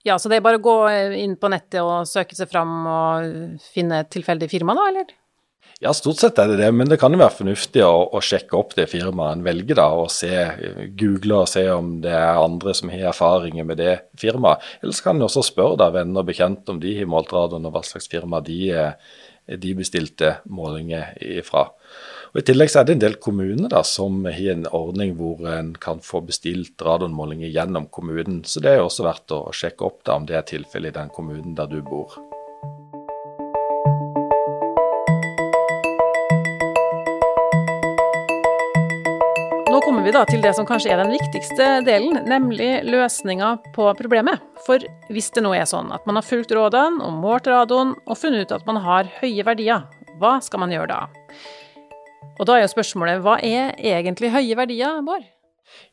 Ja, 0.06 0.16
så 0.22 0.30
det 0.30 0.38
er 0.38 0.46
bare 0.46 0.60
å 0.60 0.64
gå 0.64 0.76
inn 1.18 1.34
på 1.36 1.50
nettet 1.52 1.82
og 1.82 2.06
søke 2.08 2.38
seg 2.38 2.48
fram 2.48 2.72
og 2.86 3.60
finne 3.74 4.04
et 4.04 4.12
tilfeldig 4.14 4.48
firma, 4.48 4.76
da, 4.78 4.86
eller? 4.92 5.10
Ja, 5.78 5.92
stort 5.92 6.22
sett 6.22 6.38
er 6.40 6.48
det 6.48 6.56
det, 6.62 6.70
men 6.72 6.88
det 6.88 6.96
kan 6.96 7.12
jo 7.12 7.20
være 7.20 7.36
fornuftig 7.36 7.82
å, 7.84 8.06
å 8.16 8.20
sjekke 8.24 8.56
opp 8.56 8.70
det 8.78 8.86
firmaet 8.88 9.36
en 9.36 9.44
velger, 9.44 9.76
da, 9.76 9.90
og 9.92 10.08
se, 10.12 10.32
google 10.96 11.42
og 11.42 11.50
se 11.52 11.66
om 11.68 11.98
det 12.00 12.14
er 12.16 12.40
andre 12.40 12.72
som 12.76 12.88
har 12.88 13.10
erfaringer 13.10 13.66
med 13.68 13.82
det 13.82 13.96
firmaet. 14.16 14.64
Ellers 14.80 15.02
kan 15.04 15.18
en 15.18 15.26
også 15.26 15.44
spørre 15.44 15.76
da, 15.82 15.90
venner 15.92 16.24
og 16.24 16.30
bekjente 16.30 16.72
om 16.72 16.80
de 16.80 16.94
har 16.96 17.10
målt 17.12 17.34
radon, 17.36 17.68
og 17.68 17.76
hva 17.76 17.84
slags 17.84 18.08
firma 18.08 18.40
de, 18.46 18.70
de 19.52 19.74
bestilte 19.76 20.38
målinger 20.48 21.12
ifra. 21.20 21.66
Og 22.32 22.40
I 22.40 22.46
tillegg 22.48 22.72
så 22.72 22.80
er 22.80 22.88
det 22.88 22.96
en 22.96 23.04
del 23.04 23.18
kommuner 23.20 23.68
da, 23.72 23.80
som 23.84 24.24
har 24.24 24.40
en 24.52 24.64
ordning 24.76 25.12
hvor 25.20 25.44
en 25.52 25.74
kan 25.80 26.00
få 26.04 26.20
bestilt 26.24 26.80
radonmålinger 26.84 27.52
gjennom 27.52 27.90
kommunen. 27.92 28.42
Så 28.48 28.64
det 28.64 28.72
er 28.72 28.80
jo 28.80 28.88
også 28.88 29.06
verdt 29.08 29.36
å 29.36 29.42
sjekke 29.56 29.88
opp 29.88 30.02
da, 30.08 30.16
om 30.16 30.28
det 30.28 30.40
er 30.40 30.48
tilfellet 30.56 30.92
i 30.92 30.98
den 31.02 31.12
kommunen 31.16 31.56
der 31.56 31.68
du 31.68 31.82
bor. 31.84 32.16
Kommer 39.86 40.02
vi 40.02 40.10
da 40.10 40.24
til 40.26 40.40
det 40.42 40.50
som 40.56 40.66
kanskje 40.66 40.90
er 40.90 40.98
den 40.98 41.12
viktigste 41.14 41.66
delen, 41.86 42.16
nemlig 42.26 42.80
løsninga 42.88 43.52
på 43.76 43.84
problemet. 43.94 44.42
For 44.66 44.82
hvis 45.14 45.28
det 45.36 45.44
nå 45.46 45.52
er 45.54 45.68
sånn 45.70 45.92
at 45.94 46.02
man 46.08 46.18
har 46.18 46.26
fulgt 46.26 46.50
rådene 46.56 47.04
og 47.06 47.20
målt 47.22 47.46
radon 47.46 47.92
og 47.94 48.18
funnet 48.18 48.48
ut 48.48 48.56
at 48.56 48.66
man 48.66 48.80
har 48.82 49.06
høye 49.20 49.46
verdier, 49.46 49.86
hva 50.18 50.40
skal 50.42 50.64
man 50.64 50.74
gjøre 50.74 50.90
da? 50.90 50.98
Og 52.40 52.50
da 52.50 52.56
er 52.56 52.64
jo 52.64 52.72
spørsmålet, 52.74 53.22
hva 53.22 53.38
er 53.38 53.76
egentlig 53.78 54.32
høye 54.34 54.58
verdier, 54.58 54.98
Bård? 55.06 55.30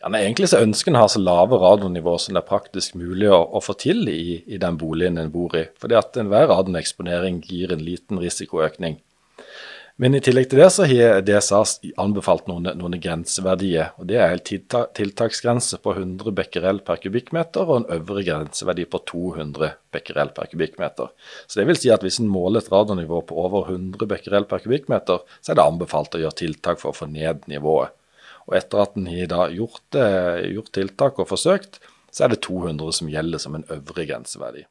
Ja, 0.01 0.09
men 0.09 0.23
Egentlig 0.23 0.49
så 0.49 0.63
ønsker 0.63 0.89
en 0.89 0.97
å 0.97 1.05
ha 1.05 1.13
så 1.13 1.21
lave 1.21 1.61
radonivå 1.61 2.17
som 2.21 2.33
det 2.33 2.41
er 2.41 2.49
praktisk 2.49 2.97
mulig 2.97 3.29
å, 3.29 3.43
å 3.45 3.61
få 3.61 3.77
til 3.77 4.07
i, 4.09 4.41
i, 4.41 4.57
den 4.61 4.77
boligen 4.81 5.21
en 5.21 5.31
bor 5.33 5.53
i. 5.59 5.67
Fordi 5.81 5.99
at 6.01 6.17
enhver 6.17 6.49
radioneksponering 6.49 7.43
gir 7.45 7.73
en 7.73 7.85
liten 7.85 8.21
risikoøkning. 8.21 8.97
Men 10.03 10.17
i 10.17 10.19
tillegg 10.19 10.49
til 10.51 10.59
det 10.59 10.65
så 10.75 10.83
har 10.89 11.21
DSA 11.23 11.61
anbefalt 12.01 12.49
noen, 12.49 12.65
noen 12.75 12.97
grenseverdier. 12.99 13.93
og 13.95 14.09
Det 14.09 14.17
er 14.19 14.33
en 14.33 14.41
tiltaksgrense 14.97 15.77
på 15.79 15.93
100 15.93 16.33
becquerel 16.35 16.81
per 16.83 16.99
kubikkmeter 16.99 17.63
og 17.63 17.77
en 17.77 17.87
øvre 17.95 18.25
grenseverdi 18.27 18.83
på 18.91 18.99
200 19.13 19.69
becquerel 19.95 20.33
per 20.35 20.49
kubikkmeter. 20.51 21.13
Så 21.47 21.61
det 21.61 21.67
vil 21.69 21.79
si 21.79 21.93
at 21.93 22.03
Hvis 22.03 22.19
en 22.19 22.27
måler 22.27 22.59
et 22.59 22.71
radionivå 22.73 23.21
på 23.29 23.37
over 23.45 23.71
100 23.71 24.03
becquerel 24.11 24.43
per 24.43 24.59
kubikkmeter, 24.65 25.23
så 25.39 25.53
er 25.53 25.61
det 25.61 25.69
anbefalt 25.69 26.19
å 26.19 26.23
gjøre 26.25 26.39
tiltak 26.41 26.83
for 26.83 26.91
å 26.91 26.99
få 26.99 27.07
ned 27.07 27.47
nivået. 27.47 27.95
Og 28.49 28.59
Etter 28.59 28.83
at 28.83 28.99
en 28.99 29.07
har 29.07 29.55
gjort, 29.55 29.87
gjort 29.95 30.73
tiltak 30.75 31.23
og 31.23 31.31
forsøkt, 31.31 31.79
så 32.11 32.25
er 32.25 32.35
det 32.35 32.43
200 32.43 32.91
som 32.91 33.07
gjelder 33.07 33.39
som 33.39 33.55
en 33.55 33.69
øvre 33.71 34.03
grenseverdi. 34.03 34.67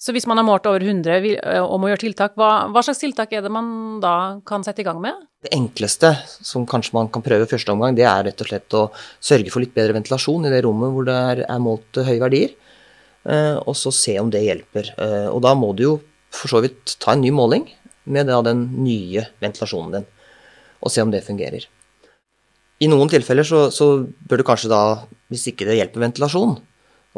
Så 0.00 0.14
hvis 0.16 0.24
man 0.24 0.40
har 0.40 0.46
målt 0.48 0.64
over 0.64 0.80
100 0.80 1.60
om 1.60 1.82
å 1.84 1.88
gjøre 1.90 2.00
tiltak, 2.06 2.32
hva, 2.40 2.70
hva, 2.72 2.80
slags 2.80 3.02
tiltak 3.02 3.34
er 3.36 3.42
det 3.44 3.50
man 3.52 3.98
da 4.00 4.40
kan 4.48 4.64
sette 4.64 4.80
i 4.80 4.86
gang 4.86 4.96
med? 5.02 5.26
Det 5.44 5.52
enkleste 5.52 6.14
som 6.24 6.64
kanskje 6.68 6.94
man 6.96 7.10
kan 7.12 7.24
prøve 7.24 7.48
første 7.50 7.74
omgang, 7.74 7.98
det 7.98 8.06
er 8.08 8.24
rett 8.30 8.40
og 8.40 8.48
slett 8.48 8.76
å 8.78 8.86
sørge 9.20 9.52
for 9.52 9.60
litt 9.60 9.74
bedre 9.76 9.98
ventilasjon 9.98 10.48
i 10.48 10.52
det 10.52 10.62
rommet 10.64 10.94
hvor 10.94 11.04
det 11.08 11.16
er, 11.32 11.42
er 11.44 11.60
målt 11.60 12.00
høye 12.00 12.22
verdier, 12.22 12.54
eh, 13.28 13.58
og 13.60 13.76
så 13.76 13.92
se 13.92 14.16
om 14.22 14.32
det 14.32 14.40
hjelper. 14.46 14.88
Eh, 14.96 15.28
og 15.28 15.44
da 15.44 15.52
må 15.58 15.74
du 15.76 15.84
jo 15.84 15.92
for 16.32 16.48
så 16.54 16.62
vidt 16.64 16.96
ta 17.02 17.12
en 17.12 17.20
ny 17.20 17.34
måling 17.36 17.68
med 18.08 18.32
den 18.48 18.64
nye 18.80 19.26
ventilasjonen 19.44 19.98
din, 19.98 20.08
og 20.80 20.94
se 20.94 21.04
om 21.04 21.12
det 21.12 21.26
fungerer. 21.28 21.68
I 22.80 22.88
noen 22.88 23.12
tilfeller 23.12 23.44
så, 23.44 23.66
så 23.68 23.98
bør 24.00 24.40
du 24.40 24.48
kanskje 24.48 24.72
da, 24.72 24.82
hvis 25.28 25.50
ikke 25.52 25.68
det 25.68 25.76
hjelper 25.76 26.08
ventilasjon, 26.08 26.56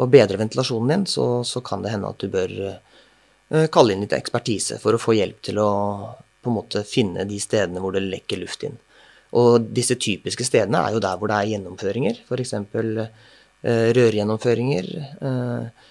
og 0.00 0.10
bedre 0.12 0.40
ventilasjonen 0.40 0.94
din, 0.94 1.06
så, 1.10 1.26
så 1.44 1.60
kan 1.64 1.84
det 1.84 1.92
hende 1.92 2.10
at 2.12 2.22
du 2.22 2.30
bør 2.32 2.54
uh, 2.72 3.66
kalle 3.72 3.94
inn 3.94 4.04
litt 4.04 4.16
ekspertise 4.16 4.78
for 4.82 4.96
å 4.96 5.02
få 5.02 5.16
hjelp 5.18 5.42
til 5.44 5.60
å 5.60 5.70
på 6.42 6.50
en 6.50 6.56
måte 6.56 6.82
finne 6.88 7.26
de 7.28 7.36
stedene 7.38 7.82
hvor 7.82 7.94
det 7.94 8.02
lekker 8.06 8.40
luft 8.40 8.64
inn. 8.66 8.74
Og 9.38 9.68
disse 9.72 9.94
typiske 10.00 10.44
stedene 10.44 10.80
er 10.82 10.96
jo 10.96 11.02
der 11.04 11.20
hvor 11.20 11.30
det 11.30 11.38
er 11.38 11.52
gjennomføringer, 11.54 12.24
f.eks. 12.26 12.56
Uh, 12.72 13.88
rørgjennomføringer. 13.96 14.92
Uh, 15.22 15.88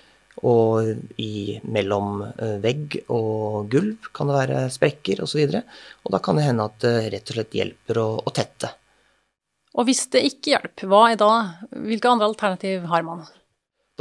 og 0.48 0.88
i, 1.22 1.60
mellom 1.70 2.22
eh, 2.24 2.56
vegg 2.64 2.96
og 3.12 3.68
gulv 3.72 4.08
kan 4.16 4.30
det 4.30 4.38
være 4.38 4.62
sprekker 4.74 5.22
osv. 5.26 5.42
Og, 5.44 5.52
så 5.52 5.62
og 6.06 6.16
da 6.16 6.22
kan 6.24 6.40
det 6.40 6.46
hende 6.48 6.68
at 6.70 6.78
det 6.82 6.94
rett 7.14 7.34
og 7.34 7.38
slett 7.38 7.58
hjelper 7.60 8.00
å, 8.02 8.08
å 8.24 8.34
tette. 8.34 8.72
Og 9.78 9.88
hvis 9.88 10.06
det 10.16 10.24
ikke 10.28 10.56
hjelper, 10.56 10.90
hva 10.92 11.04
er 11.12 11.20
da, 11.20 11.32
hvilke 11.76 12.10
andre 12.10 12.32
alternativ 12.32 12.88
har 12.92 13.06
man? 13.08 13.28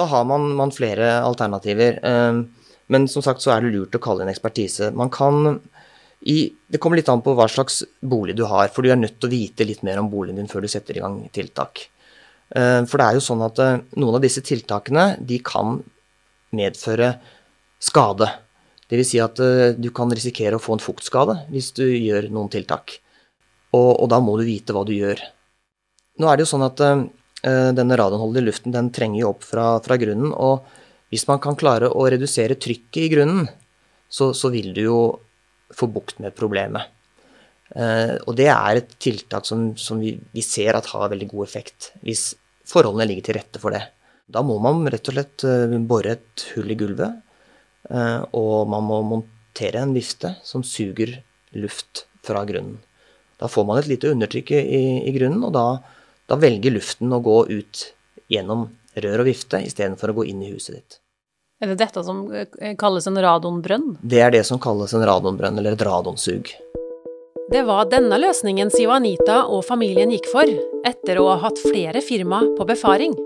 Da 0.00 0.08
har 0.08 0.24
man, 0.28 0.48
man 0.56 0.72
flere 0.72 1.12
alternativer. 1.20 2.00
Eh, 2.06 2.40
men 2.90 3.06
som 3.12 3.22
sagt 3.22 3.44
så 3.44 3.52
er 3.54 3.62
det 3.62 3.74
lurt 3.74 3.94
å 3.96 4.02
kalle 4.02 4.24
inn 4.24 4.32
ekspertise. 4.32 4.90
Man 4.96 5.12
kan 5.14 5.60
i, 6.20 6.50
det 6.68 6.80
kommer 6.82 7.00
litt 7.00 7.08
an 7.08 7.22
på 7.24 7.32
hva 7.36 7.46
slags 7.48 7.80
bolig 8.00 8.34
du 8.36 8.42
har, 8.48 8.68
for 8.74 8.84
du 8.84 8.90
er 8.92 8.98
nødt 9.00 9.16
til 9.20 9.30
å 9.30 9.32
vite 9.32 9.64
litt 9.64 9.84
mer 9.86 10.02
om 10.02 10.10
boligen 10.12 10.40
din 10.40 10.50
før 10.50 10.66
du 10.66 10.68
setter 10.72 10.98
i 10.98 11.04
gang 11.04 11.22
tiltak. 11.32 11.86
Eh, 12.50 12.82
for 12.88 13.00
det 13.00 13.06
er 13.06 13.16
jo 13.16 13.24
sånn 13.24 13.44
at 13.46 13.62
noen 13.94 14.18
av 14.18 14.24
disse 14.24 14.42
tiltakene 14.44 15.14
de 15.20 15.40
kan 15.44 15.78
medføre 16.56 17.14
skade. 17.80 18.28
Dvs. 18.90 19.12
Si 19.12 19.20
at 19.22 19.38
uh, 19.38 19.70
du 19.78 19.90
kan 19.94 20.10
risikere 20.10 20.58
å 20.58 20.62
få 20.62 20.76
en 20.76 20.82
fuktskade 20.82 21.36
hvis 21.52 21.70
du 21.76 21.84
gjør 21.86 22.26
noen 22.34 22.50
tiltak. 22.52 22.98
Og, 23.70 23.92
og, 23.94 24.06
da 24.10 24.18
må 24.18 24.34
du 24.38 24.42
vite 24.48 24.74
hva 24.74 24.82
du 24.86 24.92
gjør. 24.96 25.20
Nå 26.18 26.26
er 26.26 26.36
det 26.36 26.44
jo 26.44 26.52
sånn 26.52 26.66
at 26.66 26.82
uh, 27.46 27.70
denne 27.76 27.96
i 27.96 28.44
luften 28.44 28.74
den 28.74 28.90
trenger 28.94 29.20
jo 29.22 29.32
opp 29.34 29.46
fra, 29.46 29.66
fra, 29.84 29.98
grunnen. 30.00 30.32
Og 30.32 30.66
hvis 31.10 31.26
man 31.28 31.40
kan 31.42 31.58
klare 31.58 31.90
å 31.90 32.06
redusere 32.08 32.58
trykket 32.60 33.02
i 33.04 33.10
grunnen, 33.14 33.48
så, 34.08 34.32
så 34.34 34.50
vil 34.50 34.72
du 34.74 34.82
jo 34.84 35.00
få 35.74 35.86
bukt 35.86 36.18
med 36.18 36.34
problemet. 36.34 36.90
Uh, 37.70 38.18
og 38.26 38.34
det 38.38 38.48
er 38.50 38.80
et 38.80 38.94
tiltak 38.98 39.46
som, 39.46 39.72
som 39.78 40.00
vi, 40.02 40.16
vi, 40.34 40.42
ser 40.42 40.74
at 40.74 40.90
har 40.90 41.10
veldig 41.12 41.30
god 41.30 41.46
effekt, 41.46 41.92
hvis 42.02 42.32
forholdene 42.70 43.06
ligger 43.10 43.28
til 43.28 43.38
rette 43.38 43.62
for 43.62 43.74
det. 43.74 43.84
Da 44.30 44.42
må 44.46 44.58
man 44.62 44.84
rett 44.90 45.08
og 45.10 45.16
slett 45.16 45.44
eh, 45.46 45.74
bore 45.90 46.14
et 46.14 46.44
hull 46.54 46.70
i 46.70 46.76
gulvet, 46.78 47.18
eh, 47.90 48.20
og 48.36 48.68
man 48.70 48.86
må 48.86 49.00
montere 49.06 49.82
en 49.82 49.94
vifte 49.96 50.36
som 50.46 50.62
suger 50.66 51.16
luft 51.58 52.04
fra 52.26 52.44
grunnen. 52.46 52.78
Da 53.40 53.48
får 53.50 53.66
man 53.66 53.80
et 53.80 53.88
lite 53.90 54.12
undertrykk 54.12 54.52
i, 54.54 54.84
i 55.08 55.14
grunnen, 55.16 55.42
og 55.48 55.54
da, 55.56 55.64
da, 56.30 56.38
velger 56.38 56.76
luften 56.78 57.12
å 57.12 57.20
gå 57.24 57.42
ut 57.50 57.84
gjennom 58.30 58.68
rør 58.94 59.22
og 59.22 59.30
vifte 59.30 59.60
istedenfor 59.66 60.12
å 60.12 60.20
gå 60.20 60.30
inn 60.30 60.42
i 60.46 60.52
huset 60.54 60.78
ditt. 60.78 61.00
Er 61.60 61.72
det 61.72 61.80
dette 61.82 62.02
som 62.06 62.22
eh, 62.32 62.74
kalles 62.80 63.08
en 63.10 63.18
radonbrønn? 63.20 63.96
Det 64.00 64.22
er 64.22 64.32
det 64.32 64.44
som 64.48 64.60
kalles 64.62 64.94
en 64.96 65.04
radonbrønn, 65.04 65.58
eller 65.60 65.76
et 65.76 65.84
radonsug. 65.84 66.52
Det 67.50 67.64
var 67.66 67.90
denne 67.90 68.16
løsningen 68.22 68.70
Siv 68.72 68.92
Anita 68.94 69.42
og 69.50 69.64
familien 69.66 70.12
gikk 70.14 70.30
for, 70.30 70.54
etter 70.86 71.18
å 71.20 71.26
ha 71.32 71.40
hatt 71.42 71.60
flere 71.60 72.00
firma 72.04 72.44
på 72.56 72.66
befaring. 72.68 73.16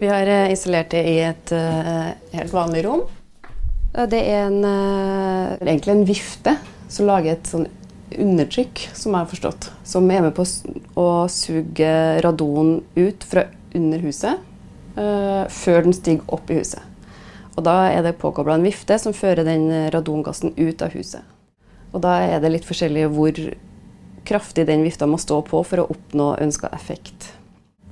Vi 0.00 0.08
har 0.10 0.28
eh, 0.28 0.50
isolert 0.56 0.90
det 0.96 1.04
i 1.06 1.18
et 1.24 1.52
uh, 1.54 2.10
helt 2.32 2.52
vanlig 2.52 2.82
rom. 2.88 3.04
Det 3.96 4.18
er 4.18 4.50
en, 4.50 4.58
egentlig 5.62 5.92
en 5.94 6.02
vifte 6.04 6.52
som 6.92 7.06
lager 7.08 7.32
et 7.32 7.48
sånn 7.48 7.64
undertrykk, 8.14 8.88
som 8.94 9.14
jeg 9.14 9.24
har 9.24 9.30
forstått. 9.30 9.70
Som 9.84 10.10
er 10.10 10.24
med 10.24 10.34
på 10.36 10.46
å 11.00 11.08
suge 11.32 11.92
radon 12.24 12.80
ut 12.96 13.24
fra 13.26 13.46
under 13.76 14.04
huset 14.04 14.42
uh, 14.98 15.44
før 15.52 15.86
den 15.86 15.96
stiger 15.96 16.36
opp 16.36 16.50
i 16.50 16.60
huset. 16.60 16.82
Og 17.56 17.64
Da 17.64 17.88
er 17.88 18.04
det 18.04 18.18
påkobla 18.20 18.58
en 18.58 18.66
vifte 18.66 18.98
som 19.00 19.16
fører 19.16 19.46
den 19.46 19.70
radongassen 19.94 20.52
ut 20.56 20.82
av 20.84 20.92
huset. 20.92 21.24
Og 21.92 22.02
Da 22.04 22.18
er 22.26 22.42
det 22.44 22.52
litt 22.52 22.68
forskjellig 22.68 23.08
hvor 23.14 23.40
kraftig 24.26 24.66
den 24.68 24.84
vifta 24.84 25.06
må 25.08 25.18
stå 25.22 25.40
på 25.46 25.62
for 25.64 25.80
å 25.80 25.88
oppnå 25.94 26.34
ønska 26.42 26.68
effekt. 26.76 27.32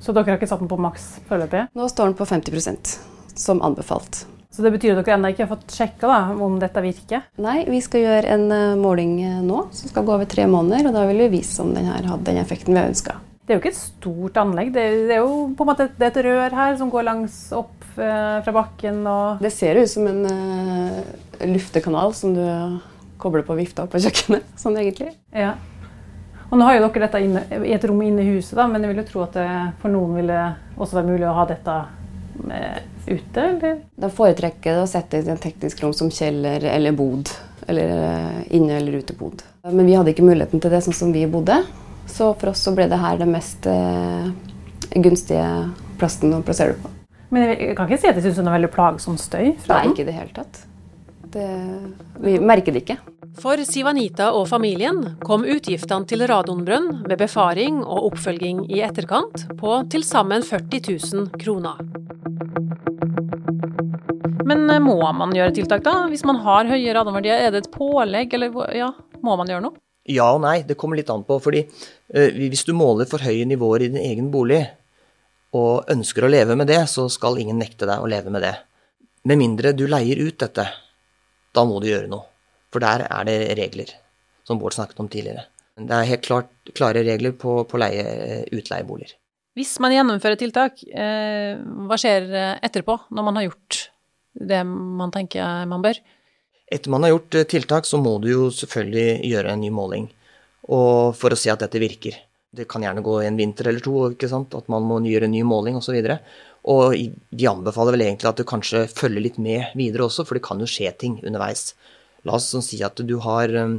Så 0.00 0.12
dere 0.12 0.34
har 0.34 0.36
ikke 0.36 0.50
satt 0.50 0.60
den 0.60 0.68
på 0.68 0.76
maks 0.76 1.14
foreløpig? 1.30 1.68
Nå 1.72 1.88
står 1.88 2.10
den 2.10 2.18
på 2.18 2.26
50% 2.28 2.96
som 3.40 3.62
anbefalt. 3.64 4.26
Så 4.54 4.62
det 4.62 4.70
betyr 4.70 4.92
at 4.94 5.02
dere 5.02 5.16
ennå 5.16 5.32
ikke 5.32 5.48
har 5.48 5.50
fått 5.50 5.72
sjekka 5.74 6.08
om 6.38 6.60
dette 6.62 6.82
virker? 6.84 7.24
Nei, 7.42 7.64
vi 7.66 7.80
skal 7.82 8.04
gjøre 8.04 8.34
en 8.36 8.44
eh, 8.54 8.76
måling 8.78 9.16
eh, 9.24 9.40
nå 9.42 9.64
som 9.74 9.90
skal 9.90 10.04
gå 10.06 10.14
over 10.14 10.28
tre 10.30 10.44
måneder. 10.46 10.86
og 10.86 10.94
Da 10.94 11.02
vil 11.08 11.24
vi 11.24 11.40
vise 11.40 11.58
om 11.64 11.72
den 11.74 11.88
hadde 11.90 12.20
den 12.28 12.38
effekten 12.38 12.76
vi 12.76 12.84
ønska. 12.84 13.16
Det 13.42 13.50
er 13.50 13.58
jo 13.58 13.64
ikke 13.64 13.72
et 13.74 13.80
stort 13.80 14.38
anlegg. 14.40 14.70
Det 14.76 14.84
er, 14.84 14.94
det 15.08 15.16
er 15.16 15.24
jo 15.24 15.40
på 15.58 15.66
en 15.66 15.70
måte 15.72 15.88
et, 15.88 15.96
et, 16.06 16.20
rør 16.28 16.54
her 16.54 16.78
som 16.78 16.92
går 16.92 17.06
langs 17.08 17.40
opp 17.58 17.98
eh, 17.98 18.38
fra 18.46 18.54
bakken. 18.54 19.02
Og 19.10 19.42
det 19.42 19.50
ser 19.56 19.80
ut 19.82 19.90
som 19.90 20.06
en 20.12 20.22
uh, 20.30 21.02
luftekanal 21.50 22.14
som 22.14 22.38
du 22.38 22.44
kobler 23.20 23.42
på 23.42 23.58
vifta 23.58 23.88
på 23.90 24.04
kjøkkenet. 24.06 24.46
Sånn 24.62 24.78
egentlig. 24.78 25.16
Ja. 25.34 25.56
Og 26.46 26.54
nå 26.60 26.70
har 26.70 26.78
jo 26.78 26.86
dere 26.86 27.08
dette 27.08 27.24
inne, 27.26 27.42
i 27.58 27.74
et 27.74 27.90
rom 27.90 28.06
inne 28.06 28.22
i 28.22 28.36
huset, 28.36 28.54
da, 28.54 28.70
men 28.70 28.86
jeg 28.86 28.94
vil 28.94 29.02
jo 29.02 29.08
tro 29.10 29.26
at 29.26 29.34
det 29.34 29.50
for 29.82 29.90
noen 29.90 30.14
ville 30.20 30.40
også 30.78 31.00
være 31.00 31.10
mulig 31.10 31.26
å 31.26 31.36
ha 31.40 31.50
dette 31.50 31.78
ute? 33.06 33.40
eller? 33.40 33.80
Da 33.96 34.10
foretrekker 34.12 34.72
jeg 34.72 34.82
å 34.82 34.88
sette 34.90 35.20
i 35.20 35.26
et 35.28 35.42
teknisk 35.42 35.82
rom 35.84 35.94
som 35.96 36.10
kjeller 36.12 36.64
eller 36.70 36.96
bod. 36.96 37.30
Eller 37.68 37.92
eh, 37.96 38.40
inne- 38.58 38.76
eller 38.76 39.00
utebod. 39.00 39.42
Men 39.64 39.86
vi 39.86 39.94
hadde 39.96 40.12
ikke 40.12 40.26
muligheten 40.26 40.60
til 40.60 40.72
det 40.74 40.82
sånn 40.84 40.96
som 40.96 41.12
vi 41.14 41.24
bodde. 41.30 41.62
Så 42.10 42.34
for 42.36 42.52
oss 42.52 42.60
så 42.64 42.74
ble 42.76 42.88
det 42.90 43.00
her 43.00 43.16
den 43.20 43.32
mest 43.32 43.64
eh, 43.70 44.28
gunstige 44.94 45.46
plassen 45.98 46.34
å 46.36 46.42
plassere 46.44 46.74
det 46.74 46.82
på. 46.84 46.90
Men 47.34 47.48
jeg 47.54 47.74
kan 47.78 47.88
ikke 47.88 48.00
si 48.02 48.10
at 48.10 48.18
jeg 48.18 48.26
syns 48.28 48.38
det 48.38 48.44
er 48.46 48.56
veldig 48.58 48.72
plagsom 48.74 49.16
støy? 49.18 49.54
fra 49.64 49.80
Nei, 49.80 49.90
ikke 49.92 50.04
i 50.04 50.08
det 50.10 50.16
hele 50.18 50.34
tatt. 50.36 50.60
Det, 51.34 51.46
vi 52.22 52.36
merker 52.38 52.74
det 52.76 52.84
ikke. 52.84 52.98
For 53.42 53.58
Sivanita 53.66 54.28
og 54.36 54.46
familien 54.46 55.00
kom 55.26 55.42
utgiftene 55.48 56.06
til 56.06 56.22
radonbrønn 56.30 57.06
med 57.08 57.18
befaring 57.18 57.80
og 57.82 58.10
oppfølging 58.12 58.64
i 58.70 58.82
etterkant 58.86 59.46
på 59.58 59.76
til 59.90 60.04
sammen 60.06 60.44
40 60.46 60.84
000 60.86 61.30
kroner. 61.42 61.80
Men 64.44 64.68
eh, 64.70 64.82
må 64.82 64.98
man 65.16 65.34
gjøre 65.34 65.54
tiltak, 65.56 65.82
da? 65.86 66.04
Hvis 66.12 66.22
man 66.28 66.38
har 66.44 66.68
høye 66.70 66.94
radonverdier, 66.94 67.40
er 67.42 67.50
det 67.54 67.64
et 67.64 67.72
pålegg, 67.74 68.36
eller 68.36 68.60
ja, 68.76 68.92
må 69.24 69.34
man 69.40 69.50
gjøre 69.50 69.64
noe? 69.66 69.80
Ja 70.04 70.28
og 70.36 70.42
nei, 70.44 70.58
det 70.68 70.76
kommer 70.78 71.00
litt 71.00 71.10
an 71.10 71.24
på. 71.24 71.38
fordi 71.40 71.64
uh, 71.64 72.28
hvis 72.36 72.66
du 72.68 72.74
måler 72.76 73.08
for 73.08 73.24
høye 73.24 73.48
nivåer 73.48 73.86
i 73.86 73.88
din 73.88 74.02
egen 74.02 74.28
bolig, 74.30 74.62
og 75.54 75.90
ønsker 75.90 76.26
å 76.26 76.30
leve 76.30 76.58
med 76.58 76.68
det, 76.70 76.82
så 76.90 77.06
skal 77.10 77.38
ingen 77.38 77.58
nekte 77.62 77.86
deg 77.88 78.02
å 78.02 78.10
leve 78.10 78.30
med 78.34 78.42
det. 78.42 78.54
Med 79.24 79.40
mindre 79.40 79.72
du 79.72 79.86
leier 79.88 80.20
ut 80.20 80.38
dette. 80.42 80.66
Da 81.54 81.64
må 81.66 81.78
du 81.80 81.88
gjøre 81.88 82.10
noe. 82.10 82.33
For 82.74 82.82
der 82.82 83.06
er 83.06 83.26
det 83.28 83.38
regler, 83.54 83.92
som 84.42 84.58
Bård 84.58 84.74
snakket 84.74 84.98
om 84.98 85.10
tidligere. 85.10 85.46
Det 85.78 85.94
er 85.94 86.08
helt 86.08 86.26
klart, 86.26 86.50
klare 86.74 87.02
regler 87.06 87.34
på, 87.38 87.60
på 87.70 87.78
leie, 87.78 88.02
eh, 88.02 88.42
utleieboliger. 88.54 89.14
Hvis 89.54 89.76
man 89.82 89.94
gjennomfører 89.94 90.38
tiltak, 90.38 90.82
eh, 90.90 91.54
hva 91.86 91.98
skjer 91.98 92.26
eh, 92.34 92.54
etterpå, 92.66 92.98
når 93.14 93.26
man 93.26 93.38
har 93.38 93.46
gjort 93.46 93.80
det 94.34 94.64
man 94.66 95.14
tenker 95.14 95.66
man 95.70 95.82
bør? 95.84 96.00
Etter 96.74 96.90
man 96.90 97.06
har 97.06 97.14
gjort 97.14 97.38
eh, 97.38 97.46
tiltak, 97.50 97.86
så 97.86 98.00
må 98.02 98.16
du 98.22 98.32
jo 98.32 98.48
selvfølgelig 98.54 99.30
gjøre 99.30 99.54
en 99.54 99.62
ny 99.62 99.70
måling. 99.74 100.08
Og 100.74 101.14
for 101.18 101.34
å 101.34 101.38
se 101.38 101.52
at 101.52 101.62
dette 101.62 101.82
virker. 101.82 102.18
Det 102.54 102.66
kan 102.70 102.82
gjerne 102.82 103.02
gå 103.04 103.20
en 103.22 103.38
vinter 103.38 103.70
eller 103.70 103.82
to, 103.82 103.94
ikke 104.14 104.30
sant? 104.30 104.54
at 104.58 104.66
man 104.70 104.86
må 104.86 104.98
gjøre 105.06 105.28
en 105.30 105.34
ny 105.34 105.44
måling 105.46 105.78
osv. 105.78 105.94
Og, 105.94 106.10
så 106.10 106.18
og 106.64 106.94
de 107.30 107.48
anbefaler 107.50 107.94
vel 107.94 108.06
egentlig 108.06 108.30
at 108.30 108.40
du 108.40 108.46
kanskje 108.48 108.86
følger 108.88 109.26
litt 109.26 109.40
med 109.42 109.74
videre 109.76 110.06
også, 110.06 110.24
for 110.24 110.38
det 110.38 110.44
kan 110.46 110.62
jo 110.62 110.68
skje 110.70 110.94
ting 110.98 111.18
underveis. 111.22 111.74
La 112.24 112.38
oss 112.38 112.50
sånn 112.52 112.64
si 112.64 112.80
at 112.84 113.00
du 113.04 113.16
har, 113.24 113.52
um, 113.60 113.78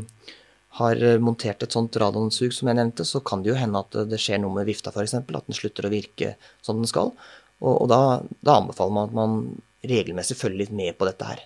har, 0.80 1.02
montert 1.24 1.64
et 1.66 1.76
sånt 1.76 1.96
radonsug 2.02 2.54
som 2.54 2.70
jeg 2.70 2.78
nevnte, 2.78 3.06
så 3.08 3.22
kan 3.26 3.42
det 3.44 3.54
jo 3.54 3.58
hende 3.60 3.82
at 3.82 3.98
det 4.12 4.20
skjer 4.22 4.42
noe 4.44 4.54
med 4.58 4.70
vifta 4.70 4.94
f.eks., 4.94 5.18
at 5.18 5.34
den 5.34 5.58
slutter 5.58 5.88
å 5.88 5.94
virke 5.94 6.36
som 6.66 6.82
den 6.82 6.90
skal. 6.90 7.14
Og, 7.64 7.74
og 7.74 7.90
da, 7.90 8.02
da, 8.42 8.60
anbefaler 8.60 8.96
man 8.96 9.10
at 9.10 9.18
man 9.18 9.36
regelmessig 9.86 10.38
følger 10.38 10.66
litt 10.66 10.76
med 10.76 10.98
på 11.00 11.08
dette 11.10 11.28
her. 11.28 11.44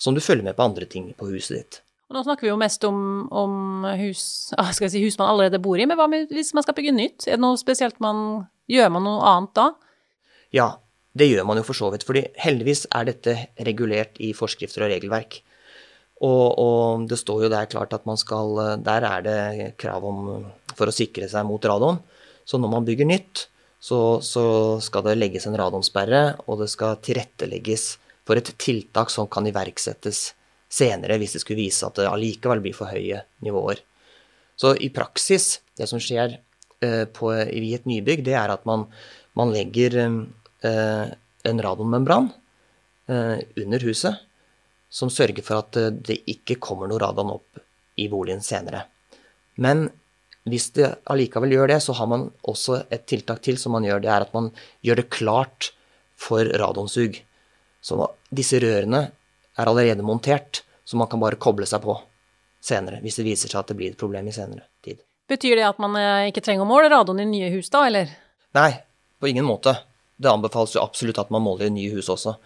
Som 0.00 0.16
du 0.16 0.20
følger 0.20 0.44
med 0.44 0.56
på 0.58 0.64
andre 0.66 0.88
ting 0.90 1.12
på 1.16 1.28
huset 1.30 1.56
ditt. 1.56 1.80
Og 2.06 2.14
nå 2.14 2.22
snakker 2.22 2.46
vi 2.46 2.52
jo 2.52 2.58
mest 2.60 2.84
om, 2.86 2.98
om 3.34 3.86
hus, 3.98 4.52
ah, 4.60 4.70
si, 4.70 5.00
hus 5.02 5.16
man 5.18 5.32
allerede 5.32 5.58
bor 5.62 5.80
i, 5.80 5.86
men 5.88 5.98
hva 5.98 6.06
med 6.10 6.30
hvis 6.34 6.52
man 6.54 6.62
skal 6.62 6.76
bygge 6.76 6.94
nytt? 6.94 7.26
Er 7.26 7.38
det 7.38 7.42
noe 7.42 7.58
spesielt 7.60 7.98
man 8.04 8.46
Gjør 8.66 8.88
man 8.90 9.04
noe 9.06 9.22
annet 9.30 9.52
da? 9.54 9.64
Ja, 10.54 10.64
det 11.14 11.28
gjør 11.30 11.44
man 11.46 11.60
jo 11.60 11.66
for 11.68 11.78
så 11.78 11.90
vidt. 11.92 12.02
fordi 12.06 12.24
heldigvis 12.42 12.86
er 12.90 13.06
dette 13.06 13.34
regulert 13.62 14.18
i 14.18 14.32
forskrifter 14.34 14.82
og 14.82 14.90
regelverk. 14.90 15.38
Og, 16.24 16.46
og, 16.56 17.04
det 17.10 17.18
står 17.20 17.44
jo 17.44 17.52
der 17.52 17.68
klart 17.68 17.92
at 17.92 18.06
man 18.08 18.16
skal 18.16 18.78
Der 18.80 19.04
er 19.04 19.24
det 19.24 19.40
krav 19.76 20.04
om 20.08 20.46
for 20.76 20.88
å 20.88 20.94
sikre 20.94 21.28
seg 21.28 21.44
mot 21.48 21.64
radon. 21.64 22.00
Så 22.46 22.60
når 22.60 22.72
man 22.72 22.86
bygger 22.86 23.08
nytt, 23.08 23.46
så, 23.80 24.18
så 24.24 24.44
skal 24.84 25.04
det 25.06 25.16
legges 25.18 25.46
en 25.48 25.56
radonsperre, 25.58 26.38
og 26.46 26.62
det 26.62 26.70
skal 26.72 26.98
tilrettelegges 27.04 27.96
for 28.26 28.38
et 28.38 28.50
tiltak 28.60 29.12
som 29.12 29.28
kan 29.30 29.46
iverksettes 29.46 30.30
senere 30.72 31.18
hvis 31.20 31.36
det 31.36 31.42
skulle 31.44 31.62
vise 31.62 31.86
at 31.86 31.98
det 31.98 32.08
allikevel 32.10 32.62
blir 32.64 32.74
for 32.76 32.90
høye 32.90 33.22
nivåer. 33.46 33.80
Så 34.56 34.72
i 34.82 34.88
praksis, 34.92 35.60
det 35.76 35.88
som 35.90 36.00
skjer 36.02 36.38
eh, 36.84 37.04
på, 37.12 37.30
i 37.32 37.74
et 37.76 37.86
nybygg, 37.88 38.24
det 38.26 38.34
er 38.38 38.52
at 38.52 38.64
man, 38.68 38.86
man 39.36 39.52
legger 39.54 39.98
eh, 40.00 41.06
en 41.46 41.62
radonmembran 41.62 42.30
eh, 43.12 43.36
under 43.62 43.86
huset 43.86 44.25
som 44.96 45.12
sørger 45.12 45.44
for 45.44 45.60
at 45.60 45.76
eh, 45.80 45.92
det 45.92 46.22
ikke 46.32 46.58
kommer 46.62 46.88
noe 46.88 47.02
radon 47.02 47.34
opp 47.36 47.60
i 48.00 48.08
boligen 48.12 48.42
senere. 48.44 48.86
Men 49.60 49.86
hvis 50.46 50.70
det 50.76 50.92
allikevel 51.10 51.56
gjør 51.56 51.72
det, 51.72 51.80
så 51.82 51.96
har 51.98 52.08
man 52.10 52.28
også 52.46 52.84
et 52.92 53.06
tiltak 53.10 53.42
til 53.44 53.58
som 53.60 53.74
man 53.76 53.86
gjør. 53.86 54.02
Det 54.04 54.12
er 54.12 54.26
at 54.26 54.36
man 54.36 54.52
gjør 54.86 55.00
det 55.00 55.08
klart 55.12 55.72
for 56.16 56.46
radonsug. 56.62 57.18
Så 57.82 57.98
disse 58.34 58.60
rørene 58.62 59.02
er 59.56 59.70
allerede 59.70 60.06
montert, 60.06 60.62
så 60.86 60.98
man 61.00 61.10
kan 61.10 61.20
bare 61.22 61.40
koble 61.40 61.66
seg 61.68 61.82
på 61.84 61.96
senere 62.66 63.00
hvis 63.02 63.18
det 63.20 63.26
viser 63.26 63.50
seg 63.50 63.60
at 63.60 63.68
det 63.70 63.76
blir 63.78 63.92
et 63.92 64.00
problem 64.00 64.26
i 64.26 64.34
senere 64.34 64.64
tid. 64.84 65.02
Betyr 65.30 65.58
det 65.58 65.66
at 65.66 65.82
man 65.82 65.96
eh, 65.98 66.28
ikke 66.30 66.44
trenger 66.46 66.64
å 66.64 66.70
måle 66.70 66.90
radon 66.92 67.20
i 67.22 67.26
nye 67.28 67.50
hus 67.54 67.68
da, 67.74 67.82
eller? 67.90 68.10
Nei, 68.56 68.70
på 69.18 69.28
ingen 69.30 69.46
måte. 69.46 69.74
Det 70.16 70.30
anbefales 70.30 70.76
jo 70.76 70.84
absolutt 70.84 71.18
at 71.20 71.32
man 71.34 71.44
måler 71.44 71.68
i 71.68 71.74
nye 71.74 71.92
hus 71.92 72.08
også. 72.12 72.36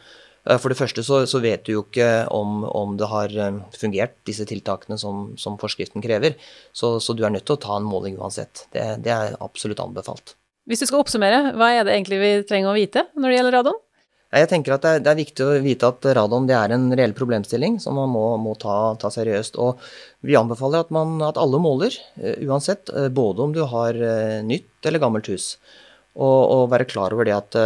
Eh, 0.48 0.58
for 0.60 0.72
det 0.72 0.78
første 0.78 1.04
så, 1.04 1.22
så 1.28 1.40
vet 1.42 1.66
du 1.66 1.74
jo 1.74 1.84
ikke 1.84 2.08
om, 2.34 2.62
om, 2.64 2.96
det 3.00 3.08
har 3.10 3.34
eh, 3.34 3.60
fungert, 3.76 4.16
disse 4.28 4.46
tiltakene 4.48 4.98
som, 5.00 5.30
som 5.40 5.58
forskriften 5.60 6.04
krever. 6.04 6.38
Så, 6.72 6.96
så, 7.02 7.16
du 7.16 7.24
er 7.26 7.34
nødt 7.34 7.46
til 7.48 7.58
å 7.58 7.62
ta 7.62 7.76
en 7.76 7.88
måling 7.88 8.18
uansett. 8.20 8.66
Det, 8.74 8.86
det, 9.04 9.12
er 9.12 9.38
absolutt 9.44 9.82
anbefalt. 9.84 10.36
Hvis 10.68 10.82
du 10.82 10.88
skal 10.88 11.02
oppsummere, 11.02 11.54
hva 11.58 11.72
er 11.74 11.86
det 11.86 11.96
egentlig 11.96 12.20
vi 12.22 12.34
trenger 12.48 12.72
å 12.72 12.76
vite 12.76 13.08
når 13.16 13.28
det 13.28 13.38
gjelder 13.38 13.58
radon? 13.58 13.80
Jeg 14.30 14.46
tenker 14.46 14.76
at 14.76 14.84
det 14.84 14.90
er, 14.94 15.00
det 15.02 15.10
er 15.10 15.18
viktig 15.18 15.42
å 15.42 15.54
vite 15.58 15.88
at 15.90 16.06
radon 16.14 16.44
det 16.46 16.54
er 16.54 16.70
en 16.70 16.84
reell 16.94 17.12
problemstilling 17.18 17.80
som 17.82 17.96
man 17.98 18.12
må, 18.12 18.22
må 18.38 18.54
ta, 18.62 18.94
ta, 19.00 19.10
seriøst. 19.10 19.58
Og 19.58 19.82
vi 20.22 20.38
anbefaler 20.38 20.84
at, 20.84 20.92
man, 20.94 21.16
at 21.26 21.40
alle 21.40 21.58
måler, 21.58 21.96
eh, 22.22 22.38
uansett, 22.46 22.92
både 23.10 23.42
om 23.44 23.56
du 23.56 23.64
har 23.66 23.98
nytt 24.46 24.86
eller 24.86 25.02
gammelt 25.02 25.32
hus. 25.32 25.56
Og, 26.14 26.38
og 26.54 26.70
være 26.70 26.86
klar 26.90 27.14
over 27.14 27.26
det 27.26 27.34
at 27.34 27.58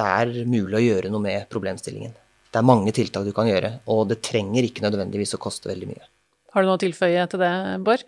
det 0.00 0.06
er 0.08 0.48
mulig 0.48 0.78
å 0.78 0.84
gjøre 0.84 1.12
noe 1.12 1.24
med 1.24 1.48
problemstillingen. 1.52 2.16
Det 2.50 2.58
er 2.58 2.66
mange 2.66 2.92
tiltak 2.94 3.26
du 3.26 3.34
kan 3.36 3.46
gjøre, 3.46 3.76
og 3.92 4.08
det 4.10 4.22
trenger 4.26 4.66
ikke 4.66 4.82
nødvendigvis 4.82 5.36
å 5.36 5.42
koste 5.42 5.70
veldig 5.70 5.92
mye. 5.92 6.08
Har 6.50 6.64
du 6.64 6.66
noe 6.66 6.80
å 6.80 6.82
tilføye 6.82 7.26
til 7.30 7.42
det, 7.44 7.52
Bård? 7.86 8.02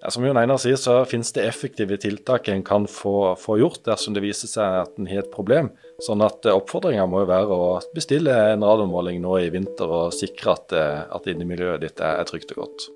Ja, 0.00 0.10
som 0.14 0.24
Jon 0.24 0.38
Einar 0.40 0.60
sier, 0.62 0.78
så 0.80 1.02
finnes 1.08 1.32
det 1.36 1.44
effektive 1.44 1.98
tiltak 2.00 2.48
en 2.48 2.62
kan 2.64 2.86
få, 2.88 3.34
få, 3.36 3.58
gjort 3.60 3.82
dersom 3.84 4.14
det 4.16 4.22
viser 4.24 4.48
seg 4.48 4.78
at 4.86 4.96
en 4.96 5.10
har 5.10 5.20
et 5.24 5.32
problem. 5.34 5.68
Sånn 6.02 6.24
at 6.24 6.46
eh, 6.46 6.56
oppfordringa 6.56 7.04
må 7.10 7.24
jo 7.24 7.28
være 7.28 7.58
å 7.58 7.66
bestille 7.92 8.32
en 8.54 8.64
radiomåling 8.64 9.20
nå 9.22 9.36
i 9.42 9.50
vinter 9.52 9.92
og 9.92 10.16
sikre 10.16 10.54
at, 10.54 10.72
eh, 10.78 11.02
at 11.12 11.28
innemiljøet 11.28 11.84
ditt 11.84 12.00
er 12.00 12.24
trygt 12.30 12.54
og 12.56 12.64
godt. 12.64 12.88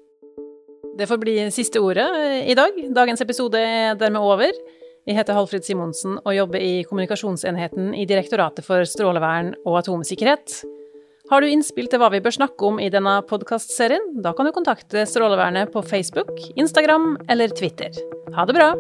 Det 0.96 1.10
får 1.10 1.20
bli 1.20 1.36
siste 1.52 1.82
ordet 1.84 2.08
i 2.48 2.56
dag. 2.56 2.78
Dagens 2.96 3.20
episode 3.20 3.60
er 3.60 3.98
dermed 4.00 4.24
over. 4.24 4.56
Jeg 5.06 5.20
heter 5.20 5.36
Halfrid 5.38 5.62
Simonsen 5.62 6.16
og 6.18 6.34
jobber 6.34 6.58
i 6.58 6.80
kommunikasjonsenheten 6.88 7.92
i 7.94 8.08
Direktoratet 8.10 8.66
for 8.66 8.82
strålevern 8.90 9.52
og 9.62 9.78
atomsikkerhet. 9.78 10.56
Har 11.30 11.42
du 11.42 11.46
innspill 11.50 11.86
til 11.90 12.02
hva 12.02 12.08
vi 12.10 12.18
bør 12.22 12.34
snakke 12.34 12.66
om 12.66 12.80
i 12.82 12.90
denne 12.90 13.14
podkastserien, 13.30 14.16
da 14.22 14.34
kan 14.34 14.50
du 14.50 14.54
kontakte 14.54 15.06
Strålevernet 15.06 15.70
på 15.74 15.84
Facebook, 15.86 16.34
Instagram 16.58 17.12
eller 17.30 17.54
Twitter. 17.54 17.94
Ha 18.34 18.50
det 18.50 18.58
bra! 18.58 18.72